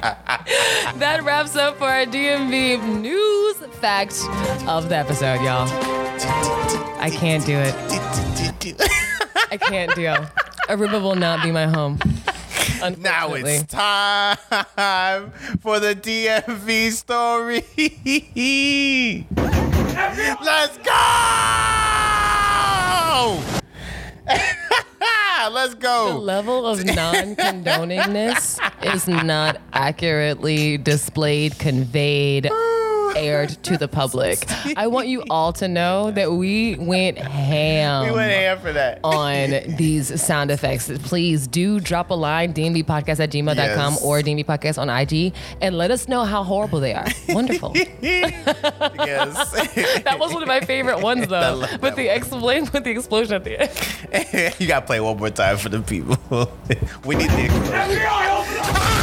[0.01, 4.21] that wraps up for our DMV news fact
[4.67, 5.67] of the episode, y'all.
[7.01, 8.89] I can't do it.
[9.51, 10.15] I can't deal.
[10.67, 11.99] Aruba will not be my home.
[12.99, 14.38] Now it's time
[15.59, 17.63] for the DMV story.
[20.41, 20.93] Let's go!
[25.51, 26.09] Let's go.
[26.09, 28.59] the level of non-condoningness
[28.93, 32.49] is not accurately displayed, conveyed,
[33.15, 34.45] aired to the public.
[34.77, 38.05] I want you all to know that we went ham.
[38.05, 38.99] We went ham for that.
[39.03, 40.89] on these sound effects.
[41.03, 44.03] Please do drop a line, dmvpodcast at gmail.com Yes.
[44.03, 47.07] or dmvpodcast on IG, and let us know how horrible they are.
[47.29, 47.71] Wonderful.
[48.01, 49.51] yes.
[50.03, 51.59] that was one of my favorite ones, though.
[51.59, 54.53] That- With the explain, with the explosion at the end.
[54.59, 56.17] you gotta play one more time for the people.
[57.05, 58.95] we need the explosion.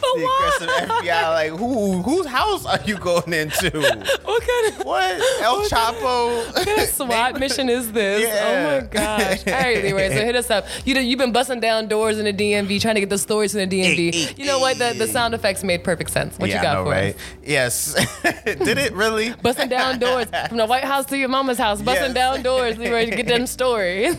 [0.00, 0.28] The
[0.60, 3.70] aggressive FBI, like who whose house are you going into?
[4.24, 6.46] What kind of What El Chapo?
[6.54, 8.22] What kind of SWAT mission is this?
[8.22, 8.44] Yeah.
[8.46, 9.46] Oh my gosh.
[9.46, 10.66] All right, anyway, so hit us up.
[10.84, 13.54] You know, you've been busting down doors in the DMV, trying to get the stories
[13.54, 14.36] in the DMV.
[14.38, 14.78] You know what?
[14.78, 16.38] The, the sound effects made perfect sense.
[16.38, 17.14] What yeah, you got know, for right?
[17.14, 17.20] us?
[17.44, 17.94] Yes.
[18.44, 19.32] Did it really?
[19.42, 21.80] Busting down doors from the White House to your mama's house.
[21.82, 22.14] Busting Yes.
[22.14, 22.76] down doors.
[22.76, 24.16] We ready to get them stories.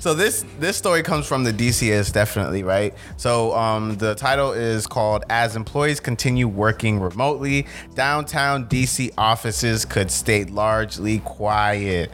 [0.00, 2.94] so this this story comes from the DCist definitely right.
[3.16, 10.10] So um, the title is called "As Employees Continue Working Remotely, Downtown DC Offices Could
[10.10, 12.10] Stay Largely Quiet,"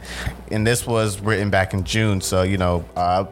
[0.51, 2.19] and this was written back in June.
[2.19, 3.23] So you know, uh,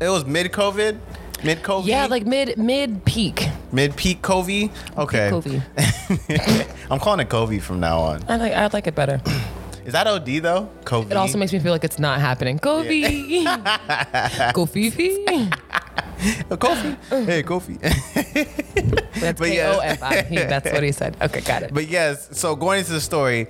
[0.00, 0.98] it was mid COVID,
[1.44, 1.84] mid COVID.
[1.84, 3.46] Yeah, like mid mid peak.
[3.70, 4.70] mid peak COVID.
[4.96, 6.66] Okay, COVID.
[6.90, 8.24] I'm calling it COVID from now on.
[8.30, 9.20] I like I like it better.
[9.84, 10.70] Is that OD though?
[10.84, 11.10] COVID.
[11.10, 12.58] It also makes me feel like it's not happening.
[12.58, 13.44] Kofi.
[14.54, 15.50] Go Fifi.
[16.50, 16.96] Kofi.
[17.10, 17.24] Mm.
[17.26, 17.80] hey, Kofi.
[19.20, 19.62] That's But K.
[19.62, 20.22] O F I.
[20.22, 21.16] That's what he said.
[21.26, 21.74] Okay, got it.
[21.74, 23.48] But yes, so going into the story,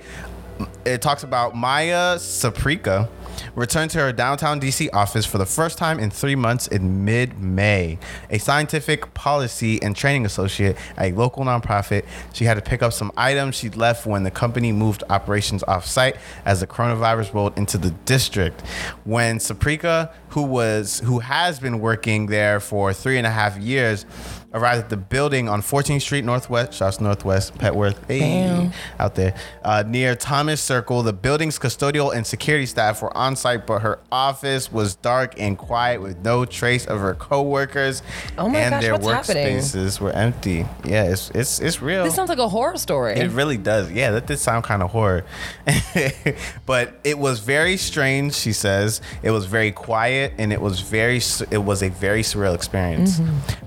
[0.85, 3.09] it talks about Maya Saprika
[3.55, 7.39] returned to her downtown DC office for the first time in three months in mid
[7.39, 7.99] May.
[8.29, 12.93] A scientific policy and training associate at a local nonprofit, she had to pick up
[12.93, 17.57] some items she'd left when the company moved operations off site as the coronavirus rolled
[17.57, 18.61] into the district.
[19.03, 24.05] When Saprika, who was who has been working there for three and a half years,
[24.53, 29.83] arrived at the building on 14th Street Northwest, Shouts Northwest, Petworth, hey, out there, uh,
[29.85, 31.03] near Thomas Circle.
[31.03, 35.57] The building's custodial and security staff were on site, but her office was dark and
[35.57, 38.01] quiet with no trace of her coworkers,
[38.37, 39.57] Oh my and gosh, their what's happening?
[39.57, 40.65] workspaces were empty.
[40.85, 42.03] Yeah, it's it's it's real.
[42.03, 43.13] This sounds like a horror story.
[43.13, 43.91] It really does.
[43.91, 45.23] Yeah, that did sound kind of horror.
[46.65, 49.01] but it was very strange, she says.
[49.23, 51.17] It was very quiet and it was very
[51.51, 53.19] it was a very surreal experience.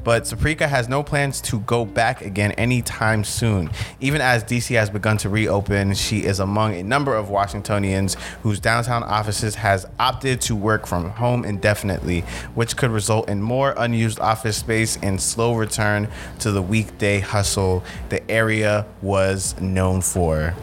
[0.04, 3.70] But Saprika has no plans to go back again anytime soon.
[4.00, 8.60] Even as DC has begun to reopen, she is among a number of Washingtonians whose
[8.60, 12.20] downtown offices has opted to work from home indefinitely,
[12.54, 16.08] which could result in more unused office space and slow return
[16.38, 20.54] to the weekday hustle the area was known for.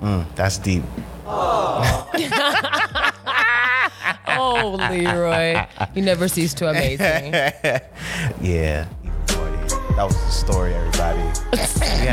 [0.00, 0.82] Mm, that's deep.
[1.26, 2.10] oh,
[4.74, 5.64] Leroy.
[5.94, 7.30] You never cease to amaze me.
[8.40, 8.86] Yeah.
[9.96, 11.22] That was the story, everybody.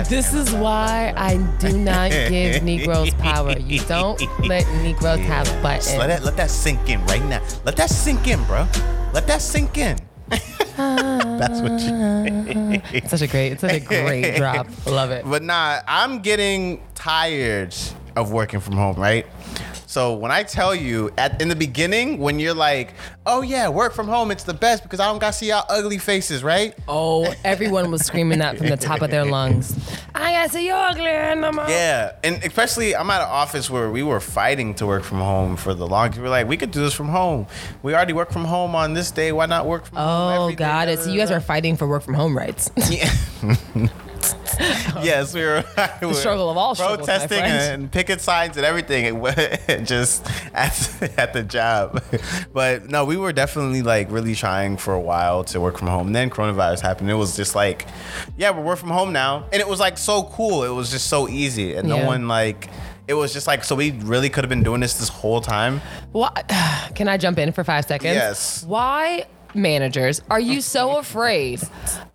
[0.08, 3.58] This is why I do not give Negroes power.
[3.60, 5.98] You don't let Negroes have buttons.
[5.98, 7.42] Let that let that sink in right now.
[7.66, 8.68] Let that sink in, bro.
[9.14, 9.98] Let that sink in.
[10.78, 12.82] That's what you.
[12.94, 14.68] It's such a great, it's such a great drop.
[14.86, 15.26] Love it.
[15.30, 17.76] But nah, I'm getting tired
[18.16, 19.26] of working from home, right?
[19.94, 22.96] So when I tell you at in the beginning, when you're like,
[23.28, 25.66] "Oh yeah, work from home, it's the best because I don't got to see y'all
[25.70, 29.78] ugly faces, right?" Oh, everyone was screaming that from the top of their lungs.
[30.16, 31.70] I gotta see you ugly no more.
[31.70, 35.58] Yeah, and especially I'm at an office where we were fighting to work from home
[35.58, 36.18] for the longest.
[36.18, 37.46] We were like, we could do this from home.
[37.84, 39.32] We already work from home on this day.
[39.32, 40.52] Why not work from home?
[40.52, 41.04] Oh, God, it's.
[41.04, 42.72] So you guys are fighting for work from home rights.
[42.90, 43.14] Yeah.
[45.04, 45.64] yes, we were.
[46.00, 47.82] The struggle of all protesting friend.
[47.84, 49.06] and picket signs and everything.
[49.06, 49.36] It was
[49.84, 52.04] just at, at the job,
[52.54, 56.08] but no, we were definitely like really trying for a while to work from home.
[56.08, 57.10] And then coronavirus happened.
[57.10, 57.88] It was just like,
[58.38, 60.64] yeah, we're work from home now, and it was like so cool.
[60.64, 62.08] It was just so easy, and no Yeah.
[62.08, 62.70] one like.
[63.06, 63.76] It was just like so.
[63.76, 65.82] We really could have been doing this this whole time.
[66.14, 66.30] Why,
[66.96, 68.16] can I jump in for five seconds?
[68.16, 68.64] Yes.
[68.64, 71.62] Why, managers, are you so afraid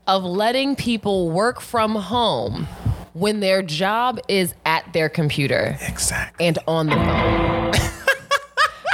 [0.07, 2.67] of letting people work from home
[3.15, 6.47] when their job is at their computer Exactly.
[6.47, 7.73] and on the phone?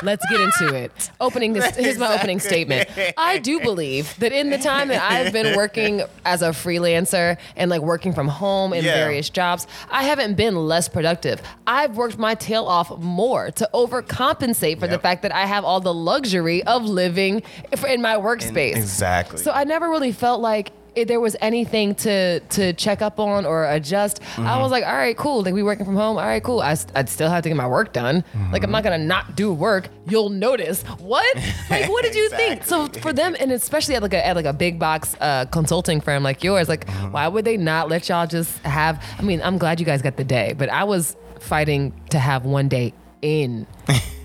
[0.05, 1.11] Let's get into it.
[1.21, 2.89] Opening this here's my opening statement.
[3.17, 7.71] I do believe that in the time that I've been working as a freelancer and
[7.71, 8.95] like working from home in Yeah.
[8.95, 11.41] various jobs, I haven't been less productive.
[11.67, 15.81] I've worked my tail off more to overcompensate for the fact that I have all
[15.81, 17.43] the luxury of living
[17.89, 18.77] in my workspace.
[18.77, 19.39] Exactly.
[19.39, 23.45] So I never really felt like it, there was anything to to check up on
[23.45, 24.21] or adjust.
[24.23, 24.47] Mm-hmm.
[24.47, 25.43] I was like, all right, cool.
[25.43, 26.17] Like we working from home.
[26.17, 26.61] All right, cool.
[26.61, 28.25] I, would still have to get my work done.
[28.53, 29.89] Like I'm not gonna not do work.
[30.09, 30.83] You'll notice.
[30.99, 31.37] What?
[31.71, 32.65] Like what did you think?
[32.65, 36.01] So for them, and especially at like a at like a big box uh, consulting
[36.01, 37.13] firm like yours, like Mm-hmm.
[37.13, 39.03] why would they not let y'all just have?
[39.19, 42.45] I mean, I'm glad you guys got the day, but I was fighting to have
[42.45, 42.93] one day
[43.25, 43.67] in.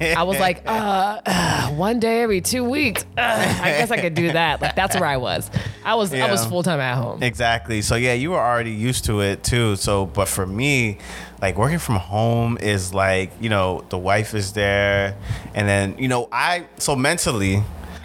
[0.02, 3.04] I was like, uh, uh, one day every two weeks.
[3.18, 3.22] Uh,
[3.62, 4.62] I guess I could do that.
[4.62, 5.50] Like that's where I was.
[5.86, 7.24] I was I was full time at home.
[7.24, 7.82] Exactly.
[7.82, 9.76] So yeah, you were already used to it too.
[9.78, 10.98] So, but for me,
[11.42, 15.16] like working from home is like you know the wife is there,
[15.56, 17.64] and then you know I so mentally,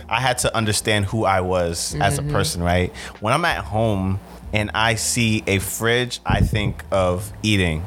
[0.08, 2.32] I had to understand who I was as a Mm-hmm.
[2.32, 2.62] person.
[2.62, 2.92] Right.
[3.20, 4.20] When I'm at home
[4.52, 7.82] and I see a fridge, I think of eating.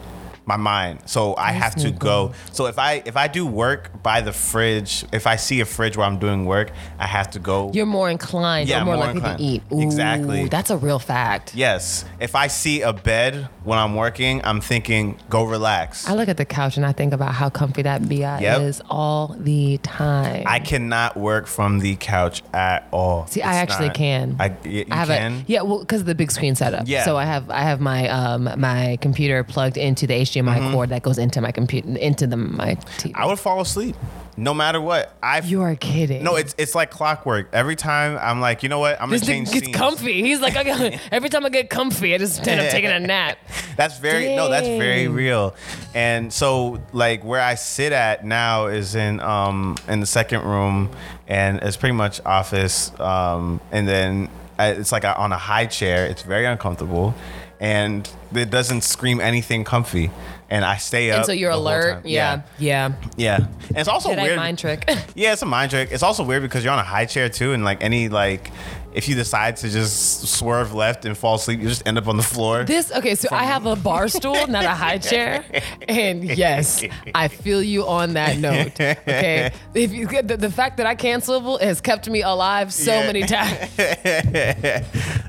[0.47, 2.31] My mind, so I have to go.
[2.53, 5.97] So if I if I do work by the fridge, if I see a fridge
[5.97, 7.69] where I'm doing work, I have to go.
[7.73, 8.69] You're more inclined.
[8.69, 9.38] Yeah, or more, more likely inclined.
[9.39, 9.62] to eat.
[9.73, 10.47] Ooh, Exactly.
[10.47, 11.53] That's a real fact.
[11.53, 12.05] Yes.
[12.21, 16.07] If I see a bed when I'm working, I'm thinking, go relax.
[16.07, 18.62] I look at the couch and I think about how comfy that BI Yep.
[18.62, 20.43] is all the time.
[20.47, 23.27] I cannot work from the couch at all.
[23.27, 24.36] See, I actually not- can.
[24.39, 25.33] I, y- you I have can?
[25.33, 26.83] a yeah, well, because of the big screen setup.
[26.88, 27.03] Yeah.
[27.03, 30.73] So I have I have my um my computer plugged into the HDMI Mm-hmm.
[30.73, 33.12] cord that goes into my computer into the my TV.
[33.15, 33.95] I would fall asleep
[34.38, 35.17] no matter what.
[35.21, 36.23] I you are kidding.
[36.23, 37.50] No, it's it's like clockwork.
[37.52, 39.02] Every time I'm like, you know what?
[39.02, 39.78] I'm this gonna change gets scenes.
[39.78, 40.21] comfy.
[40.21, 40.56] He's like,
[41.12, 43.39] every time I get comfy, I just end up taking a nap.
[43.76, 45.56] That's very no, that's very real.
[45.95, 50.91] And so like where I sit at now is in um in the second room
[51.28, 56.06] and it's pretty much office um and then it's like on a high chair.
[56.06, 57.15] It's very uncomfortable
[57.60, 60.12] and it doesn't scream anything comfy.
[60.50, 61.17] And I stay up.
[61.17, 61.96] And so you're alert.
[61.96, 62.02] time.
[62.06, 62.93] Yeah, yeah.
[63.17, 63.36] Yeah.
[63.67, 64.38] And it's also weird.
[64.38, 64.89] mind trick.
[65.15, 65.89] Yeah, it's a mind trick.
[65.91, 68.52] It's also weird because you're on a high chair too, and like any like,
[68.93, 72.15] if you decide to just swerve left and fall asleep, you just end up on
[72.17, 72.63] the floor.
[72.63, 75.43] This okay, so I have a bar stool, not a high chair,
[75.89, 78.80] and yes, I feel you on that note.
[78.80, 83.08] Okay, if you the, the fact that I swivel has kept me alive so Yeah.
[83.08, 83.70] many times.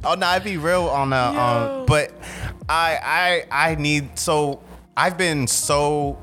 [0.09, 1.37] Oh no, I'd be real on that.
[1.37, 2.13] Um, but
[2.69, 4.61] I I I need so
[4.97, 6.19] I've been so.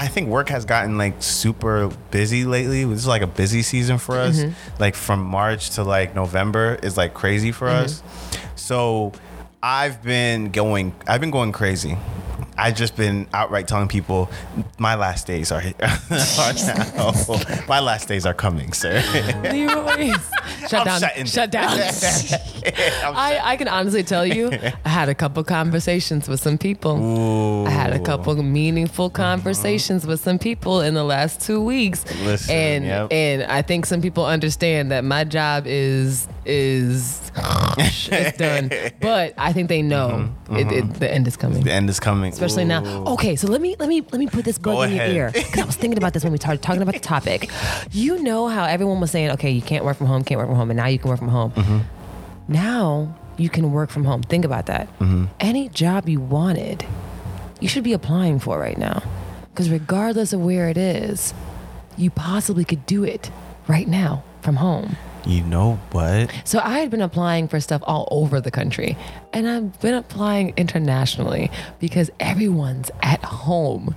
[0.00, 2.84] I think work has gotten like super busy lately.
[2.84, 4.38] This is like a busy season for us.
[4.78, 8.00] Like from March to like November is like crazy for us.
[8.54, 9.12] So
[9.60, 11.96] I've been going I've been going crazy.
[12.58, 14.28] I've just been outright telling people
[14.78, 17.12] my last days are, are now.
[17.68, 19.00] my last days are coming, sir.
[19.44, 20.12] Leroy,
[20.68, 21.68] shut I'm down, shut down.
[21.78, 24.50] I, I can honestly tell you,
[24.84, 27.64] I had a couple conversations with some people.
[27.66, 29.22] I had a couple meaningful mm-hmm.
[29.22, 33.12] conversations with some people in the last two weeks, Listen, and yep.
[33.12, 39.52] and I think some people understand that my job is is it's done, but I
[39.52, 40.56] think they know mm-hmm.
[40.56, 40.92] It, it, mm-hmm.
[40.94, 41.62] the end is coming.
[41.62, 42.32] the end is coming.
[42.32, 42.82] Especially now.
[43.12, 45.30] Okay, so let me let me let me put this bug Go in your ear
[45.32, 47.50] because I was thinking about this when we started talking about the topic.
[47.92, 50.56] You know how everyone was saying, okay, you can't work from home, can't work from
[50.56, 51.52] home, and now you can work from home.
[51.52, 51.78] Mm-hmm.
[52.52, 54.22] Now you can work from home.
[54.22, 54.88] Think about that.
[54.98, 55.26] Mm-hmm.
[55.40, 56.86] Any job you wanted,
[57.60, 59.02] you should be applying for right now,
[59.50, 61.34] because regardless of where it is,
[61.96, 63.30] you possibly could do it
[63.66, 64.96] right now from home.
[65.28, 66.32] You know what?
[66.44, 68.96] So I had been applying for stuff all over the country,
[69.34, 73.94] and I've been applying internationally because everyone's at home.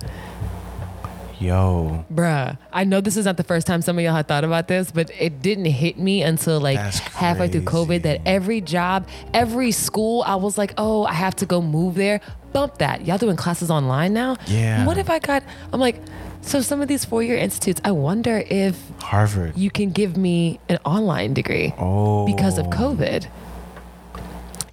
[1.40, 2.04] Yo.
[2.12, 4.68] Bruh, I know this is not the first time some of y'all had thought about
[4.68, 9.72] this, but it didn't hit me until like halfway through COVID that every job, every
[9.72, 12.20] school, I was like, oh, I have to go move there.
[12.52, 13.06] Bump that.
[13.06, 14.36] Y'all doing classes online now?
[14.46, 14.86] Yeah.
[14.86, 15.96] What if I got, I'm like,
[16.42, 19.56] so some of these four year institutes, I wonder if Harvard.
[19.56, 22.26] you can give me an online degree oh.
[22.26, 23.28] because of COVID.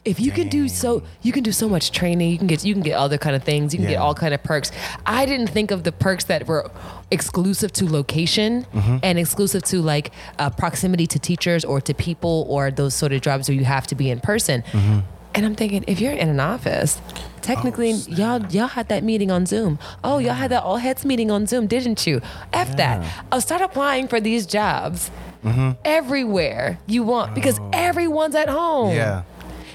[0.06, 2.32] If you can do so, you can do so much training.
[2.32, 3.74] You can get you can get other kind of things.
[3.74, 4.72] You can get all kind of perks.
[5.06, 6.72] I didn't think of the perks that were
[7.12, 8.98] exclusive to location Mm-hmm.
[9.04, 13.22] and exclusive to like uh, proximity to teachers or to people or those sort of
[13.22, 14.63] jobs where you have to be in person.
[14.72, 15.00] Mm-hmm.
[15.39, 16.99] And I'm thinking, if you're in an office,
[17.41, 19.80] technically Oh, y'all y'all had that meeting on Zoom.
[20.04, 22.19] Oh, y'all had that all heads meeting on Zoom, didn't you?
[22.52, 23.02] F that.
[23.32, 25.10] I'll start applying for these jobs
[25.45, 25.80] Mm-hmm.
[25.86, 28.89] everywhere you want because everyone's at home.
[28.89, 28.93] Oh.
[28.93, 29.23] Yeah.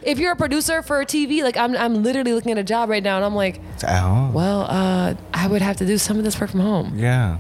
[0.02, 2.90] If you're a producer for a TV, like I'm, I'm literally looking at a job
[2.90, 4.34] right now, and I'm like, It's at home.
[4.34, 6.98] well, uh, I would have to do some of this work from home.
[6.98, 7.38] Yeah.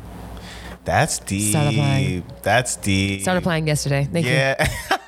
[0.86, 1.50] That's deep.
[1.50, 2.24] Start applying.
[2.42, 3.20] That's deep.
[3.20, 4.08] Started applying yesterday.
[4.10, 4.66] Thank Yeah.
[4.90, 4.96] you.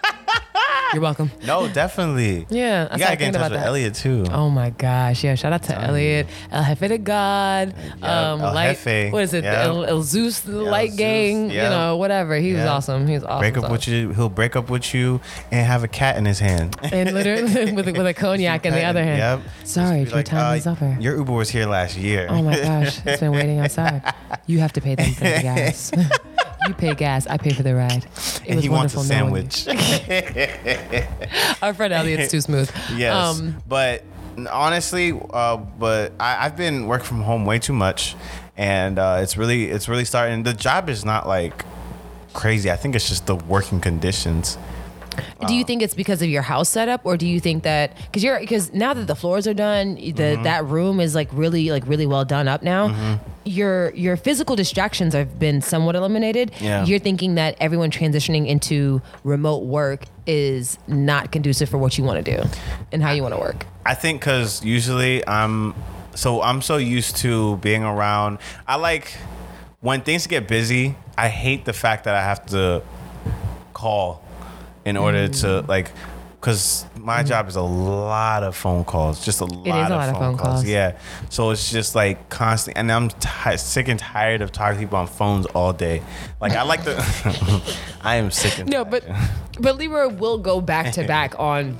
[0.92, 1.30] You're welcome.
[1.46, 2.46] no, definitely.
[2.50, 3.66] Yeah, I gotta get in touch about with that.
[3.66, 4.24] Elliot too.
[4.30, 5.24] Oh my gosh!
[5.24, 8.76] Yeah, shout out to Elliot, El Jefe de God, Yeah, um, El Light.
[8.78, 9.44] Jefe, What is it?
[9.44, 9.64] yeah.
[9.64, 11.50] El, El Zeus, the Light Zeus, Gang.
[11.50, 12.36] You know, whatever.
[12.36, 13.06] He was awesome.
[13.06, 13.40] He was awesome.
[13.40, 14.10] break up with you.
[14.12, 15.20] He'll break up with you
[15.50, 16.76] and have a cat in his hand.
[16.82, 19.18] And literally with a, with a cognac in the other hand.
[19.42, 19.66] Yep.
[19.66, 20.96] Sorry, your time uh, is over.
[21.00, 22.26] Your Uber was here last year.
[22.30, 24.02] Oh my gosh, it's been waiting outside.
[24.46, 25.90] You have to pay them for the gas.
[26.68, 28.04] You pay gas, I pay for the ride.
[28.04, 29.50] It and was he wants a wonderful knowing you.
[29.50, 31.06] sandwich.
[31.62, 32.70] Our friend Elliot's too smooth.
[32.94, 34.04] yes, Um, but
[34.50, 38.14] honestly, uh, but I, I've been working from home way too much,
[38.56, 40.42] and uh, it's really, it's really starting.
[40.42, 41.64] The job is not like
[42.32, 42.70] crazy.
[42.70, 44.58] I think it's just the working conditions.
[45.46, 48.22] Do you think it's because of your house setup, or do you think that because
[48.24, 50.42] you're because now that the floors are done, the Mm-hmm.
[50.44, 53.18] that room is like really like really well done up now.
[53.44, 56.50] Your your physical distractions have been somewhat eliminated.
[56.60, 56.84] Yeah.
[56.84, 62.24] You're thinking that everyone transitioning into remote work is not conducive for what you want
[62.24, 62.42] to do
[62.90, 63.64] and how you want to work.
[63.84, 65.74] I think because usually I'm
[66.16, 68.38] so I'm so used to being around.
[68.66, 69.16] I like
[69.80, 70.96] when things get busy.
[71.16, 72.82] I hate the fact that I have to
[73.74, 74.22] call
[74.86, 75.68] in order to Mm.
[75.68, 75.90] like
[76.40, 80.08] because my job is a lot of phone calls, just a lot, a of, lot
[80.08, 80.52] of phone phone calls.
[80.60, 80.64] calls.
[80.64, 80.92] Yeah,
[81.28, 84.98] so it's just like constant, and I'm ti sick and tired of talking to people
[84.98, 86.02] on phones all day.
[86.40, 86.94] Like I like the,
[88.02, 89.02] I am sick and No, but
[89.58, 91.78] but Leroy will go back to back on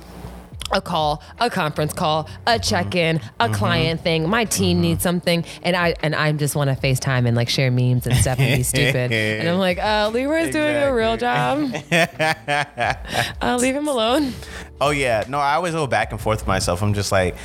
[0.71, 4.29] a call, a conference call, a check-in, a client thing.
[4.29, 7.71] My team needs something, and I and I just want to FaceTime and like share
[7.71, 9.11] memes and stuff and be stupid.
[9.11, 11.73] And I'm like, uh, Leroy's doing a real job.
[11.91, 14.33] uh, leave him alone.
[14.79, 16.81] Oh yeah, no, I always go back and forth with myself.
[16.81, 17.35] I'm just like,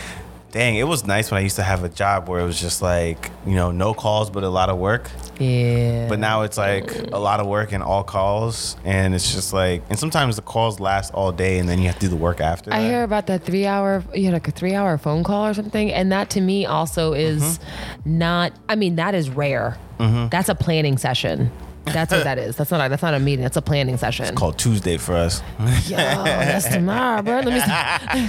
[0.52, 2.80] dang, it was nice when I used to have a job where it was just
[2.82, 5.10] like, you know, no calls but a lot of work.
[5.40, 6.06] Yeah.
[6.08, 9.82] But now it's like a lot of work and all calls, and it's just like,
[9.90, 12.40] and sometimes the calls last all day, and then you have to do the work
[12.40, 12.72] after.
[12.72, 12.88] I that.
[12.88, 15.90] hear about that three hour, you had like a three hour phone call or something.
[15.92, 18.18] And that to me also is Mm-hmm.
[18.18, 19.76] not, I mean, that is rare.
[19.98, 21.50] That's a planning session.
[21.84, 22.54] That's what that is.
[22.56, 23.42] That's not a, that's not a meeting.
[23.42, 24.26] That's a planning session.
[24.26, 25.42] It's called Tuesday for us.
[25.88, 27.40] Yo, that's tomorrow, bro.
[27.40, 28.28] Let me.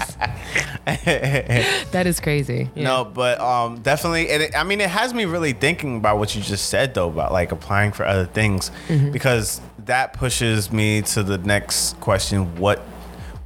[0.86, 2.70] that is crazy.
[2.76, 2.84] Yeah.
[2.84, 4.30] No, but um, definitely.
[4.30, 7.10] And it, I mean, it has me really thinking about what you just said though
[7.10, 9.12] about like applying for other things Mm-hmm.
[9.12, 12.58] because that pushes me to the next question.
[12.58, 12.80] What,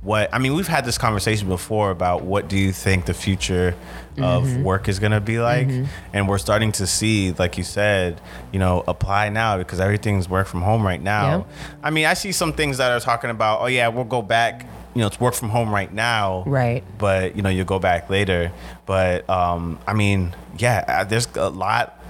[0.02, 0.30] what?
[0.34, 3.76] I mean, we've had this conversation before about what do you think the future
[4.18, 4.64] of Mm-hmm.
[4.64, 5.70] work is gonna be like,
[6.12, 8.20] and we're starting to see, like you said,
[8.52, 11.38] you know, apply now because everything's work from home right now.
[11.38, 11.44] Yeah.
[11.84, 14.66] I mean, I see some things that are talking about, oh yeah, we'll go back.
[14.98, 16.84] You know, it's work from home right now Right.
[16.98, 18.52] but you know you'll go back later
[18.88, 22.02] but um i mean yeah uh, there's a lot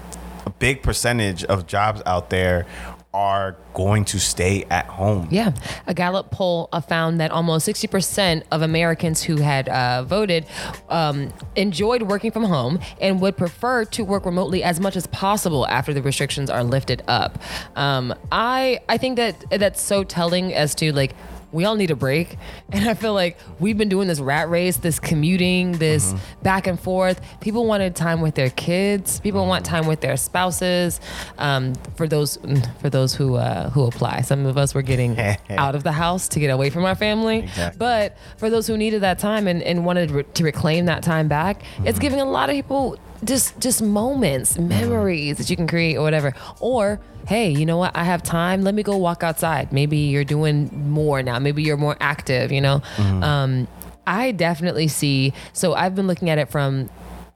[0.46, 2.64] a big percentage of jobs out there
[3.12, 5.52] are going to stay at home Yeah.
[5.86, 10.46] A Gallup poll uh, found that almost 60% of Americans who had uh, voted
[10.88, 15.66] um, enjoyed working from home and would prefer to work remotely as much as possible
[15.68, 17.38] after the restrictions are lifted up.
[17.76, 21.14] Um, I, I think that that's so telling as to like,
[21.52, 22.36] we all need a break.
[22.70, 26.78] And I feel like we've been doing this rat race, this commuting, this back and
[26.78, 27.20] forth.
[27.40, 29.20] People wanted time with their kids.
[29.20, 31.00] People want time with their spouses.
[31.38, 32.36] Um, for those
[32.80, 35.18] for those who uh, who apply, some of us were getting
[35.50, 37.38] out of the house to get away from our family.
[37.38, 37.78] Exactly.
[37.78, 41.62] But for those who needed that time and, and wanted to reclaim that time back,
[41.84, 46.02] it's giving a lot of people just just moments, memories that you can create or
[46.02, 46.34] whatever.
[46.60, 47.96] Or hey, you know what?
[47.96, 48.62] I have time.
[48.62, 49.72] Let me go walk outside.
[49.72, 51.38] Maybe you're doing more now.
[51.38, 52.52] Maybe you're more active.
[52.52, 52.82] You know.
[52.98, 53.68] Um,
[54.06, 55.34] I definitely see.
[55.52, 56.88] So I've been looking at it from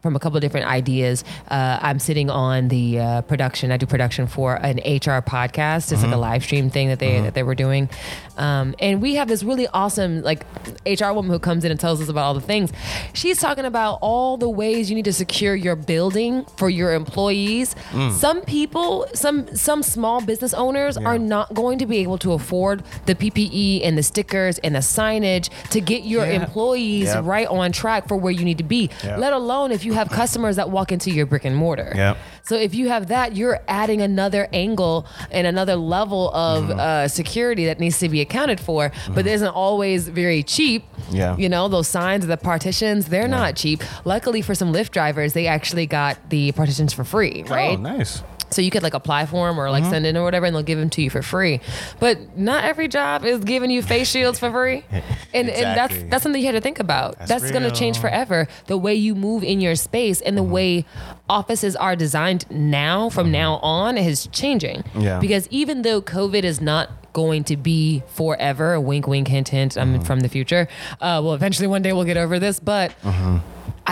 [0.03, 1.25] from a couple of different ideas.
[1.49, 3.71] Uh, I'm sitting on the uh, production.
[3.71, 5.93] I do production for an HR podcast.
[5.93, 7.89] It's like a live stream thing that they that they were doing,
[8.37, 10.45] um, and we have this really awesome like
[10.85, 12.73] HR woman who comes in and tells us about all the things.
[13.15, 17.75] She's talking about all the ways you need to secure your building for your employees.
[18.13, 22.83] Some people, some some small business owners are not going to be able to afford
[23.07, 26.43] the PPE and the stickers and the signage to get your Yeah.
[26.43, 27.25] employees Yep.
[27.25, 28.91] right on track for where you need to be.
[29.05, 29.19] Yep.
[29.19, 31.93] Let alone if you have customers that walk into your brick and mortar.
[31.95, 32.17] Yep.
[32.45, 36.81] So if you have that, you're adding another angle and another level of Mm-hmm.
[36.81, 40.85] uh, security that needs to be accounted for, but isn't always very cheap.
[41.11, 41.37] Yeah.
[41.37, 43.83] You know, those signs, the partitions, they're not cheap.
[44.05, 47.79] Luckily for some Lyft drivers, they actually got the partitions for free, right?
[47.79, 48.23] Oh, nice.
[48.53, 49.73] So you could like apply for them or Mm-hmm.
[49.73, 51.61] like send in or whatever, and they'll give them to you for free.
[52.01, 54.85] But not every job is giving you face shields for free,
[55.35, 57.19] and and that's that's something you had to think about.
[57.19, 58.49] That's, That's going to change forever.
[58.67, 60.85] The way you move in your space and the way
[61.29, 64.85] offices are designed now, from now on, is changing.
[64.95, 65.19] Yeah.
[65.19, 70.01] Because even though COVID is not going to be forever, wink, wink, hint, hint, I'm
[70.01, 70.67] from the future.
[71.01, 72.93] Uh, well, eventually one day we'll get over this, but.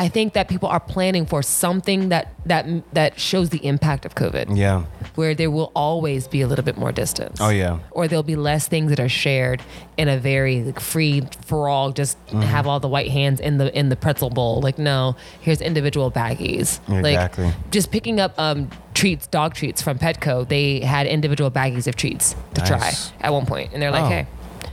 [0.04, 4.14] I think that people are planning for something that that that shows the impact of
[4.14, 4.84] COVID Yeah.
[5.14, 7.38] where there will always be a little bit more distance.
[7.40, 7.78] Oh, yeah.
[7.90, 9.60] Or there'll be less things that are shared
[9.98, 11.16] in a very like, free
[11.50, 11.92] for all.
[11.92, 12.40] Just Mm-hmm.
[12.56, 14.60] have all the white hands in the in the pretzel bowl.
[14.62, 16.80] Like no, here's individual baggies.
[16.88, 17.44] Exactly.
[17.44, 20.48] Like just picking up um, treats, dog treats from Petco.
[20.48, 22.68] They had individual baggies of treats to Nice.
[22.70, 22.92] try
[23.26, 24.08] at one point, and they're like, Oh.
[24.08, 24.26] hey.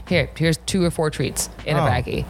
[0.08, 1.86] Here, here's two or four treats in a Oh.
[1.86, 2.24] baggie.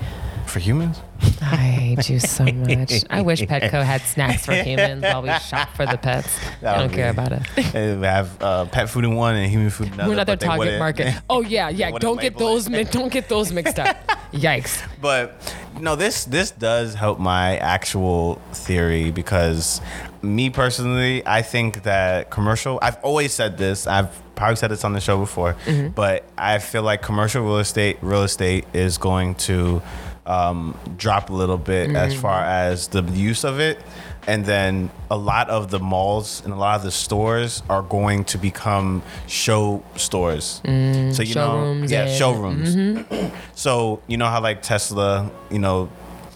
[0.49, 1.01] For humans?
[1.43, 3.05] I hate you so much.
[3.11, 6.39] I wish Petco had snacks for humans while we shop for the pets.
[6.63, 7.43] I don't care about it.
[7.73, 10.09] They have uh, pet food in one and human food in another.
[10.11, 11.15] We're not their target market.
[11.29, 11.91] Oh yeah, yeah.
[11.99, 12.69] Don't get those.
[12.71, 13.97] mi- Don't get those mixed up.
[14.33, 14.83] Yikes.
[15.03, 15.35] But
[15.79, 19.81] no, this this does help my actual theory because
[20.23, 22.79] me personally, I think that commercial.
[22.81, 23.87] I've always said this.
[23.87, 25.89] I've probably said this on the show before, Mm-hmm.
[25.89, 29.83] but I feel like commercial real estate real estate is going to
[30.29, 32.23] um, drop a little bit as Mm-hmm.
[32.23, 33.79] far as the use of it.
[34.27, 38.25] And then a lot of the malls and a lot of the stores are going
[38.25, 40.61] to become show stores.
[40.65, 42.77] so you Mm, know, yeah, and- showrooms.
[43.55, 45.89] So you know how like Tesla, you know,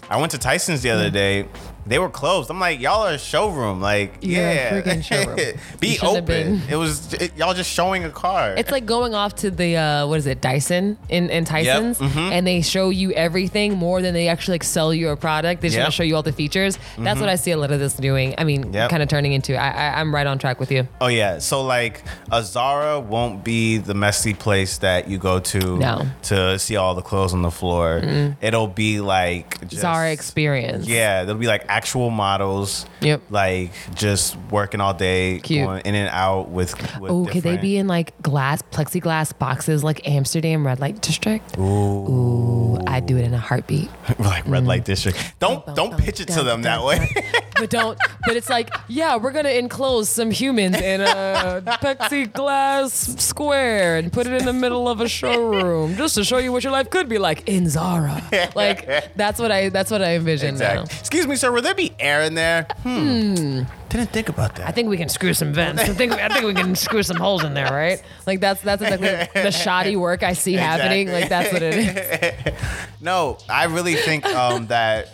[0.09, 1.45] I went to Tyson's the other day.
[1.85, 2.49] They were closed.
[2.49, 3.81] I'm like, y'all are a showroom.
[3.81, 5.59] Like, You're a yeah, freaking showroom.
[5.79, 6.61] Be open.
[6.69, 8.53] It was it, y'all just showing a car.
[8.55, 12.17] It's like going off to the uh, what is it, Dyson in, in Tyson's, mm-hmm.
[12.19, 15.61] and they show you everything more than they actually like sell you a product.
[15.61, 16.77] They just want to show you all the features.
[16.97, 18.35] That's what I see a lot of this doing.
[18.37, 18.89] I mean, Yep.
[18.89, 19.55] kind of turning into.
[19.55, 20.87] I, I I'm right on track with you.
[21.01, 21.39] oh yeah.
[21.39, 26.05] So like a Zara won't be the messy place that you go to No.
[26.23, 28.01] to see all the clothes on the floor.
[28.41, 30.87] It'll be like just, Zara experience.
[30.87, 32.85] Yeah, they'll be like actual models.
[33.01, 33.21] Yep.
[33.31, 35.65] Like just working all day, Cute.
[35.65, 36.73] going in and out with.
[36.99, 41.57] with Oh, could they be in like glass, plexiglass boxes like Amsterdam red light district?
[41.57, 41.63] Ooh.
[41.63, 43.89] Ooh, I'd do it in a heartbeat.
[44.19, 44.85] like red light mm.
[44.85, 45.17] district.
[45.39, 47.09] Don't Bum, don't bum, pitch it to dum, them that way.
[47.55, 47.97] but don't.
[48.25, 54.27] But it's like, yeah, we're gonna enclose some humans in a plexiglass square and put
[54.27, 57.09] it in the middle of a showroom just to show you what your life could
[57.09, 58.21] be like in Zara.
[58.55, 60.83] Like that's what I that's what I envision now.
[60.83, 61.51] Excuse me, sir.
[61.63, 62.63] Will there be air in there?
[62.83, 63.61] Hmm.
[63.87, 64.67] Didn't think about that.
[64.67, 65.81] I think we can screw some vents.
[65.81, 68.03] I think I think we can screw some holes in there, right?
[68.27, 71.09] Like that's that's exactly the shoddy work I see happening.
[71.09, 72.53] Like that's what it is.
[72.99, 75.07] no, I really think um, that.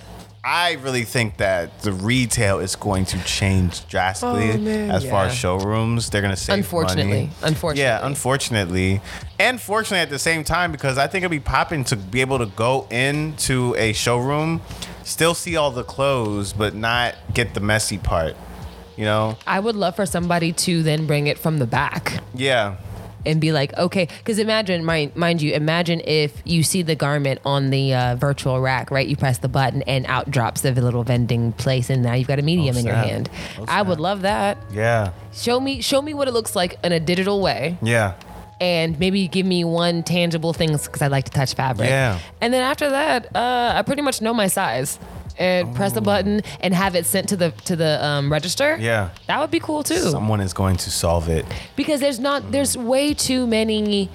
[0.43, 4.89] I really think that the retail is going to change drastically Oh, man.
[4.89, 5.39] as far as Yeah.
[5.59, 6.09] showrooms.
[6.09, 7.11] They're going to save Unfortunately.
[7.11, 7.29] money.
[7.43, 7.83] Unfortunately.
[7.83, 9.01] Yeah, unfortunately.
[9.37, 12.39] And fortunately at the same time because I think it'd be popping to be able
[12.39, 14.61] to go into a showroom,
[15.09, 18.35] still see all the clothes, but not get the messy part.
[18.95, 19.37] You know?
[19.47, 22.21] I would love for somebody to then bring it from the back.
[22.33, 22.77] Yeah.
[23.25, 27.39] and be like, okay, because imagine, mind, mind you, imagine if you see the garment
[27.45, 29.05] on the uh, virtual rack, right?
[29.07, 32.39] You press the button and out drops the little vending place, and now you've got
[32.39, 33.29] a medium in your hand.
[33.59, 34.57] Oh, I would love that.
[34.71, 35.11] Yeah.
[35.33, 38.13] Show me, show me what it looks like in a digital way, Yeah.
[38.61, 41.89] And maybe give me one tangible thing because I like to touch fabric.
[41.89, 42.19] Yeah.
[42.41, 44.99] And then after that, uh, I pretty much know my size.
[45.37, 48.75] And press the button and have it sent to the to the um, register.
[48.77, 49.11] Yeah.
[49.27, 51.45] that would be cool too Someone is going to solve it.
[51.77, 54.09] because there's not there's way too many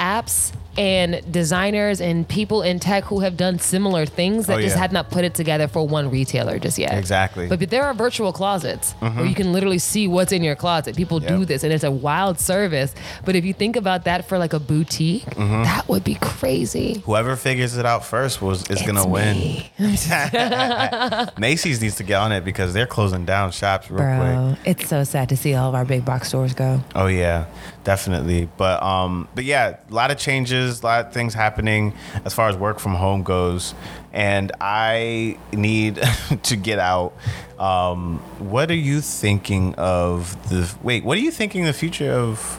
[0.00, 4.76] apps and designers and people in tech who have done similar things that Oh, just
[4.76, 4.82] yeah.
[4.82, 6.96] had not put it together for one retailer just yet.
[6.96, 7.48] Exactly.
[7.48, 10.96] But, but there are virtual closets where you can literally see what's in your closet.
[10.96, 12.94] People do this, and it's a wild service.
[13.24, 15.62] But if you think about that for like a boutique, Mm-hmm.
[15.64, 16.98] that would be crazy.
[17.04, 19.62] Whoever figures it out first was is gonna win.
[21.38, 24.78] Macy's needs to get on it because they're closing down shops real Bro, quick.
[24.78, 26.80] it's so sad to see all of our big box stores go.
[26.94, 27.46] Oh yeah,
[27.84, 28.48] definitely.
[28.56, 32.48] But um, but yeah, a lot of changes, a lot of things happening as far
[32.48, 33.74] as work from home goes,
[34.12, 36.02] and I need
[36.42, 37.14] to get out.
[37.58, 40.72] Um, what are you thinking of the?
[40.82, 42.58] Wait, what are you thinking the future of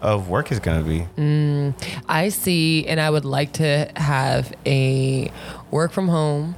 [0.00, 1.06] of work is gonna be?
[1.16, 1.74] Mm,
[2.08, 5.30] I see, and I would like to have a
[5.70, 6.54] work from home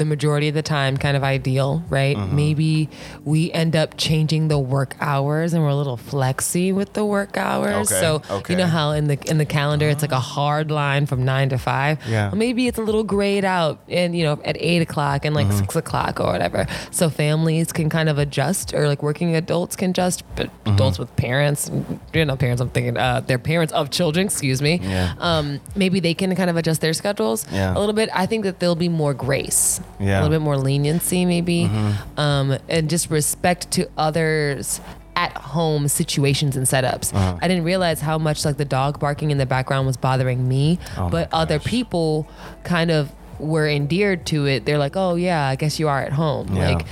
[0.00, 2.16] the majority of the time kind of ideal, right?
[2.16, 2.34] Mm-hmm.
[2.34, 2.88] Maybe
[3.22, 7.36] we end up changing the work hours and we're a little flexy with the work
[7.36, 7.92] hours.
[7.92, 8.54] Okay, So okay.
[8.54, 11.50] you know how in the in the calendar it's like a hard line from nine
[11.50, 11.98] to five.
[12.08, 12.30] Yeah.
[12.34, 15.58] Maybe it's a little grayed out and you know at eight o'clock and like Mm-hmm.
[15.58, 16.66] six o'clock or whatever.
[16.90, 20.74] So families can kind of adjust or like working adults can adjust, but Mm-hmm.
[20.76, 21.70] adults with parents,
[22.14, 22.60] you know, parents.
[22.62, 24.26] I'm thinking uh, they're parents of children.
[24.26, 25.12] Excuse me Yeah.
[25.18, 27.76] um, maybe they can kind of adjust their schedules Yeah.
[27.76, 28.08] a little bit.
[28.14, 30.06] I think that there'll be more grace, Yeah.
[30.06, 30.08] Mm-hmm.
[30.08, 31.70] a little bit more leniency, maybe,
[32.16, 34.80] um, and just respect to others
[35.16, 37.12] at home situations and setups.
[37.12, 37.36] Uh-huh.
[37.42, 40.78] I didn't realize how much like the dog barking in the background was bothering me,
[40.96, 42.26] Oh but other people
[42.64, 44.64] kind of were endeared to it.
[44.64, 46.76] They're like, "Oh yeah, I guess you are at home." Yeah.
[46.76, 46.86] Like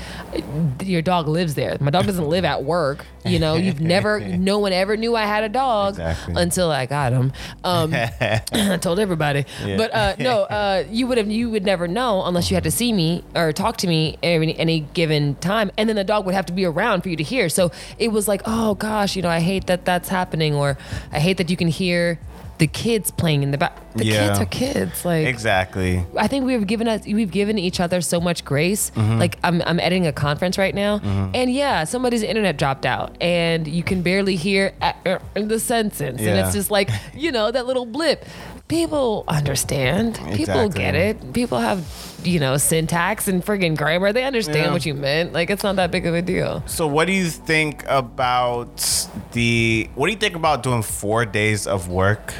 [0.82, 1.76] your dog lives there.
[1.80, 3.04] My dog doesn't live at work.
[3.24, 6.34] You know, you've never, no one ever knew I had a dog Exactly.
[6.36, 7.32] until I got him.
[7.62, 7.92] Um,
[8.22, 9.44] I told everybody.
[9.64, 9.76] Yeah.
[9.76, 12.70] But uh, no, uh, you would have you would never know unless you had to
[12.70, 16.34] see me or talk to me any, any given time, and then the dog would
[16.34, 17.48] have to be around for you to hear.
[17.48, 20.78] So it was like, oh gosh, you know, I hate that that's happening, or
[21.12, 22.18] I hate that you can hear
[22.58, 23.76] the kids playing in the back.
[23.94, 24.28] The Yeah.
[24.28, 25.26] kids are kids, like.
[25.26, 26.04] Exactly.
[26.16, 28.90] I think we've given us we've given each other so much grace.
[28.90, 29.18] Mm-hmm.
[29.18, 31.00] Like I'm I'm editing a conference right now,
[31.34, 34.92] and yeah, somebody's internet dropped out, and you can barely hear uh,
[35.34, 38.24] the sentence, and it's just like you know that little blip.
[38.68, 40.20] People understand.
[40.34, 41.32] People get it.
[41.32, 41.82] People have
[42.22, 44.12] you know syntax and friggin' grammar.
[44.12, 44.72] They understand Yeah.
[44.72, 45.32] what you meant.
[45.32, 46.62] Like it's not that big of a deal.
[46.66, 49.88] So, what do you think about the?
[49.94, 52.34] What do you think about doing four days of work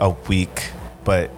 [0.00, 0.70] a week,
[1.04, 1.30] but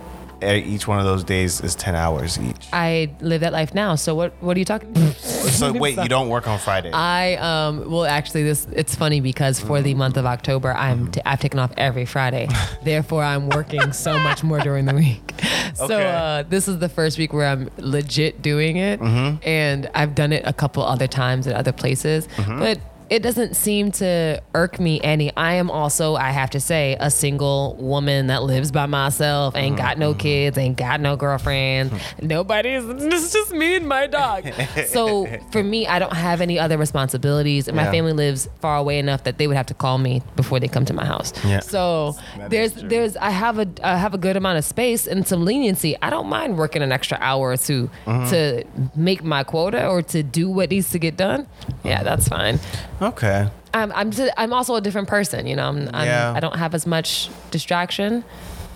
[0.43, 2.67] each one of those days is ten hours each?
[2.73, 3.95] I live that life now.
[3.95, 4.93] So what what are you talking?
[5.53, 6.91] So wait, you don't work on Friday?
[6.93, 11.21] I um well actually this it's funny because for the month of October I'm t-
[11.27, 12.49] I've taken off every Friday.
[12.85, 15.35] Therefore I'm working so much more during the week.
[15.75, 16.11] So Okay.
[16.11, 20.43] uh, this is the first week where I'm legit doing it, and I've done it
[20.47, 22.79] a couple other times at other places, but.
[23.13, 25.37] It doesn't seem to irk me any.
[25.37, 29.77] I am also, I have to say, a single woman that lives by myself, ain't
[29.77, 31.93] got no kids, ain't got no girlfriend.
[32.23, 34.47] Nobody's, it's just me and my dog.
[34.87, 37.69] So for me, I don't have any other responsibilities.
[37.69, 37.91] And my Yeah.
[37.91, 40.87] family lives far away enough that they would have to call me before they come
[40.87, 41.35] to my house.
[41.45, 41.61] Yeah.
[41.61, 42.89] So That there's true.
[42.89, 45.99] there's I have a I have a good amount of space and some leniency.
[46.01, 48.31] I don't mind working an extra hour or 2 Mm-hmm.
[48.31, 48.65] to
[48.99, 51.47] make my quota or to do what needs to get done.
[51.85, 52.59] Yeah, that's fine.
[53.03, 53.49] Okay.
[53.75, 55.47] I'm I'm just, I'm also a different person.
[55.47, 56.33] You know, I'm, I'm Yeah.
[56.33, 58.25] I don't have as much distraction.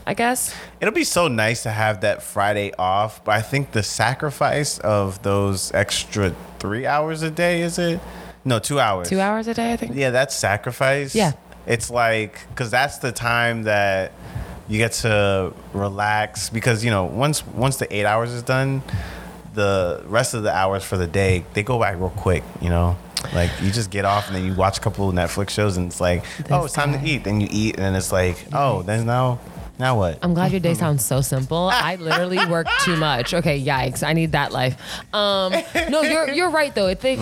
[0.09, 0.55] I guess.
[0.81, 5.21] It'll be so nice to have that Friday off, but I think the sacrifice of
[5.23, 7.99] those extra three hours a day is it?
[8.45, 9.09] No, two hours.
[9.09, 9.97] Two hours a day, I think.
[9.97, 11.13] Yeah, that's sacrifice.
[11.13, 11.33] Yeah.
[11.67, 14.13] It's like because that's the time that
[14.69, 18.83] you get to relax because you know once once the eight hours is done,
[19.55, 22.45] the rest of the hours for the day they go back real quick.
[22.61, 22.97] You know,
[23.35, 25.87] like you just get off and then you watch a couple of Netflix shows and
[25.87, 27.01] it's like, oh, it's time guy.
[27.01, 27.25] to eat.
[27.25, 29.39] Then you eat and then it's like, oh, then now
[29.79, 30.19] now what?
[30.23, 31.69] I'm glad your day sounds so simple.
[31.73, 33.35] I literally work too much.
[33.35, 34.07] Okay, yikes!
[34.07, 34.77] I need that life.
[35.15, 35.53] Um,
[35.91, 36.87] no, you're you're right though.
[36.89, 37.19] It it,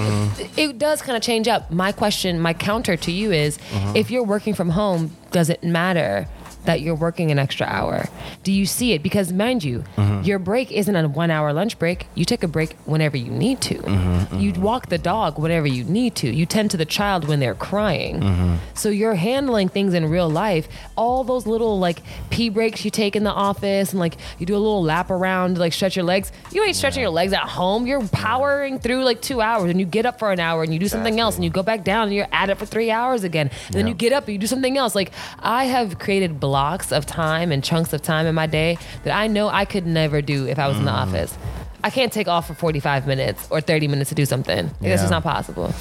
[0.56, 1.70] it does kind of change up.
[1.70, 3.58] My question, my counter to you is,
[3.94, 6.28] if you're working from home, does it matter?
[6.64, 8.08] That you're working an extra hour.
[8.42, 9.02] Do you see it?
[9.02, 10.22] Because mind you, mm-hmm.
[10.22, 12.06] your break isn't a one hour lunch break.
[12.14, 13.74] You take a break whenever you need to.
[13.74, 14.38] Mm-hmm, mm-hmm.
[14.38, 16.30] You walk the dog whenever you need to.
[16.30, 18.58] You tend to the child when they're crying.
[18.74, 20.68] So you're handling things in real life.
[20.96, 24.54] All those little like pee breaks you take in the office and like you do
[24.54, 26.32] a little lap around, like stretch your legs.
[26.52, 27.86] You ain't stretching your legs at home.
[27.86, 30.78] You're powering through like two hours and you get up for an hour and you
[30.78, 33.24] do something else and you go back down and you're at it for three hours
[33.24, 33.50] again.
[33.66, 34.94] And then you get up and you do something else.
[34.94, 39.12] Like I have created blocks of time and chunks of time in my day that
[39.12, 41.02] I know I could never do if I was in the Mm.
[41.08, 41.36] office.
[41.82, 44.66] I can't take off for 45 minutes or 30 minutes to do something.
[44.66, 45.74] Like, That's just not possible.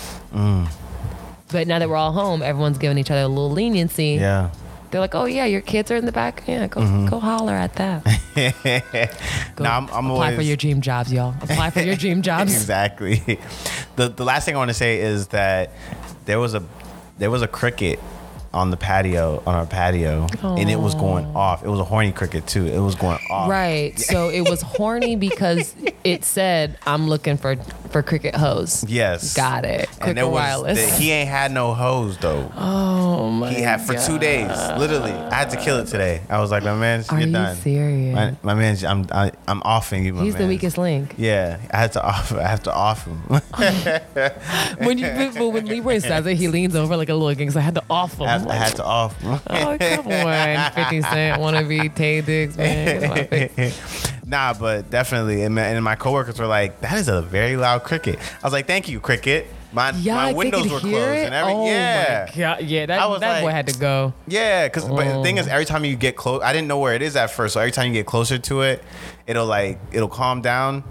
[1.52, 4.18] But now that we're all home, everyone's giving each other a little leniency.
[4.20, 4.50] Yeah.
[4.90, 6.44] They're like, oh yeah, your kids are in the back.
[6.48, 7.06] Yeah, go Mm-hmm.
[7.08, 8.02] go holler at them.
[9.56, 11.36] Go I'm- I'm apply for your dream jobs, y'all.
[11.42, 12.52] Apply for your dream jobs.
[12.52, 13.22] exactly.
[13.96, 15.70] The the last thing I want to say is that
[16.26, 16.64] there was a
[17.20, 18.00] there was a cricket
[18.54, 21.64] on the patio on our patio and it was going off.
[21.64, 22.66] It was a horny cricket too.
[22.68, 23.50] It was going off.
[23.50, 23.98] Right.
[24.00, 27.56] So it was horny because it said, "I'm looking for
[27.90, 29.34] for cricket hose." Yes.
[29.36, 29.88] Got it.
[29.90, 30.92] And Cricket there was wireless.
[30.92, 32.52] the- he ain't had no hose though.
[32.56, 33.52] oh my.
[33.54, 35.12] He had for two days, literally.
[35.12, 36.22] I had to kill it today.
[36.30, 37.56] I was like, my man, Are you done.
[37.58, 38.16] serious?
[38.16, 40.14] My, my man, I'm I, I'm offing you.
[40.14, 41.16] My He's the weakest link.
[41.18, 42.32] Yeah, I had to off.
[42.34, 43.22] I have to off him.
[44.78, 47.60] When you but when Leroy says it, he leans over like a little gangster.
[47.60, 48.28] I had to off him.
[48.48, 49.16] I, I had to off.
[49.24, 53.00] oh come on, Fifty Cent wanna be Taye Diggs, man.
[53.02, 54.14] Get my face.
[54.26, 57.84] nah, but definitely, and my, and my coworkers were like, "That is a very loud
[57.84, 61.26] cricket." I was like, "Thank you, cricket." My Yeah, my windows were closed it?
[61.26, 61.62] and everything.
[61.62, 62.30] Oh yeah.
[62.36, 64.14] yeah, I that, was that boy had to go.
[64.28, 65.52] Yeah, because but the thing is, Oh.
[65.52, 67.56] every time you get close, I didn't know where it is at first.
[67.56, 68.84] So every time you get closer to it,
[69.26, 70.84] it'll like it'll calm down,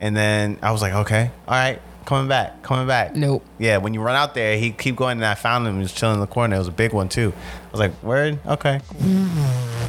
[0.00, 3.14] and then I was like, okay, all right, coming back, coming back.
[3.14, 3.44] Nope.
[3.58, 5.74] Yeah, when you run out there, he keep going, and I found him.
[5.74, 6.56] He was chilling in the corner.
[6.56, 7.34] It was a big one too.
[7.36, 8.80] I was like, word, okay.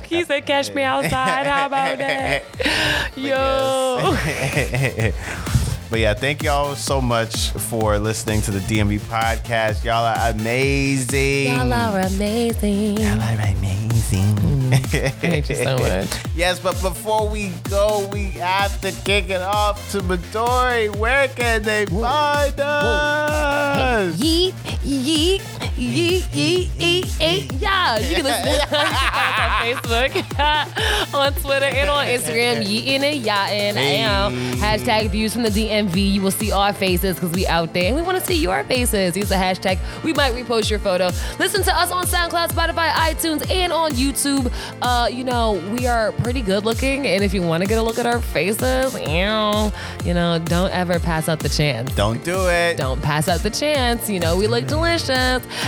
[0.03, 2.43] He said, "Catch me outside." How about that?
[3.15, 5.13] Yo.
[5.89, 9.85] But yeah, thank y'all so much for listening to the DMV podcast.
[9.85, 11.53] Y'all are amazing.
[11.53, 12.97] Y'all are amazing.
[12.97, 14.35] Y'all are amazing.
[14.35, 14.73] Mm.
[14.73, 16.09] I hate you so much.
[16.37, 20.95] Yes, but before we go, we have to kick it off to Midori.
[20.95, 24.15] Where can they find us?
[24.17, 25.41] Yeet, yeet,
[25.75, 27.59] yeet, yeet, yeet, yeet.
[27.59, 29.81] Yeah, you can listen to us on
[30.13, 32.63] Facebook, on Twitter, and on Instagram.
[32.63, 33.75] Yeetin' and yachtin'.
[33.77, 35.49] And hashtag views from the
[35.85, 36.11] DMV.
[36.13, 38.63] You will see our faces because we out there, and we want to see your
[38.63, 39.15] faces.
[39.15, 39.79] Use the hashtag.
[40.03, 41.09] We might repost your photo.
[41.39, 44.51] Listen to us on SoundCloud, Spotify, iTunes, and on YouTube.
[44.81, 47.81] Uh, you know we are pretty good looking, and if you want to get a
[47.83, 49.71] look at our faces, ew,
[50.05, 52.77] you know, don't ever pass up the chance Don't do it.
[52.77, 54.09] don't pass up the chance.
[54.09, 55.09] You know, we look delicious.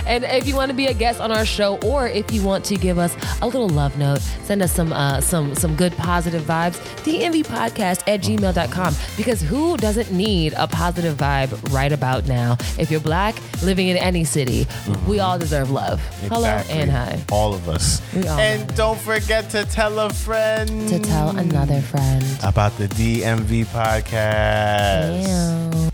[0.05, 2.65] And if you want to be a guest on our show, or if you want
[2.65, 6.43] to give us a little love note, send us some uh, some some good positive
[6.43, 6.77] vibes.
[7.03, 8.93] DMVpodcast at gmail.com.
[9.17, 12.57] Because who doesn't need a positive vibe right about now?
[12.77, 14.65] If you're black, living in any city,
[15.07, 15.99] we all deserve love.
[16.29, 17.19] Hello and hi.
[17.31, 18.01] All of us.
[18.15, 22.23] All And don't forget to tell a friend To tell another friend.
[22.43, 25.25] about the DMV podcast.
[25.25, 25.88] Damn.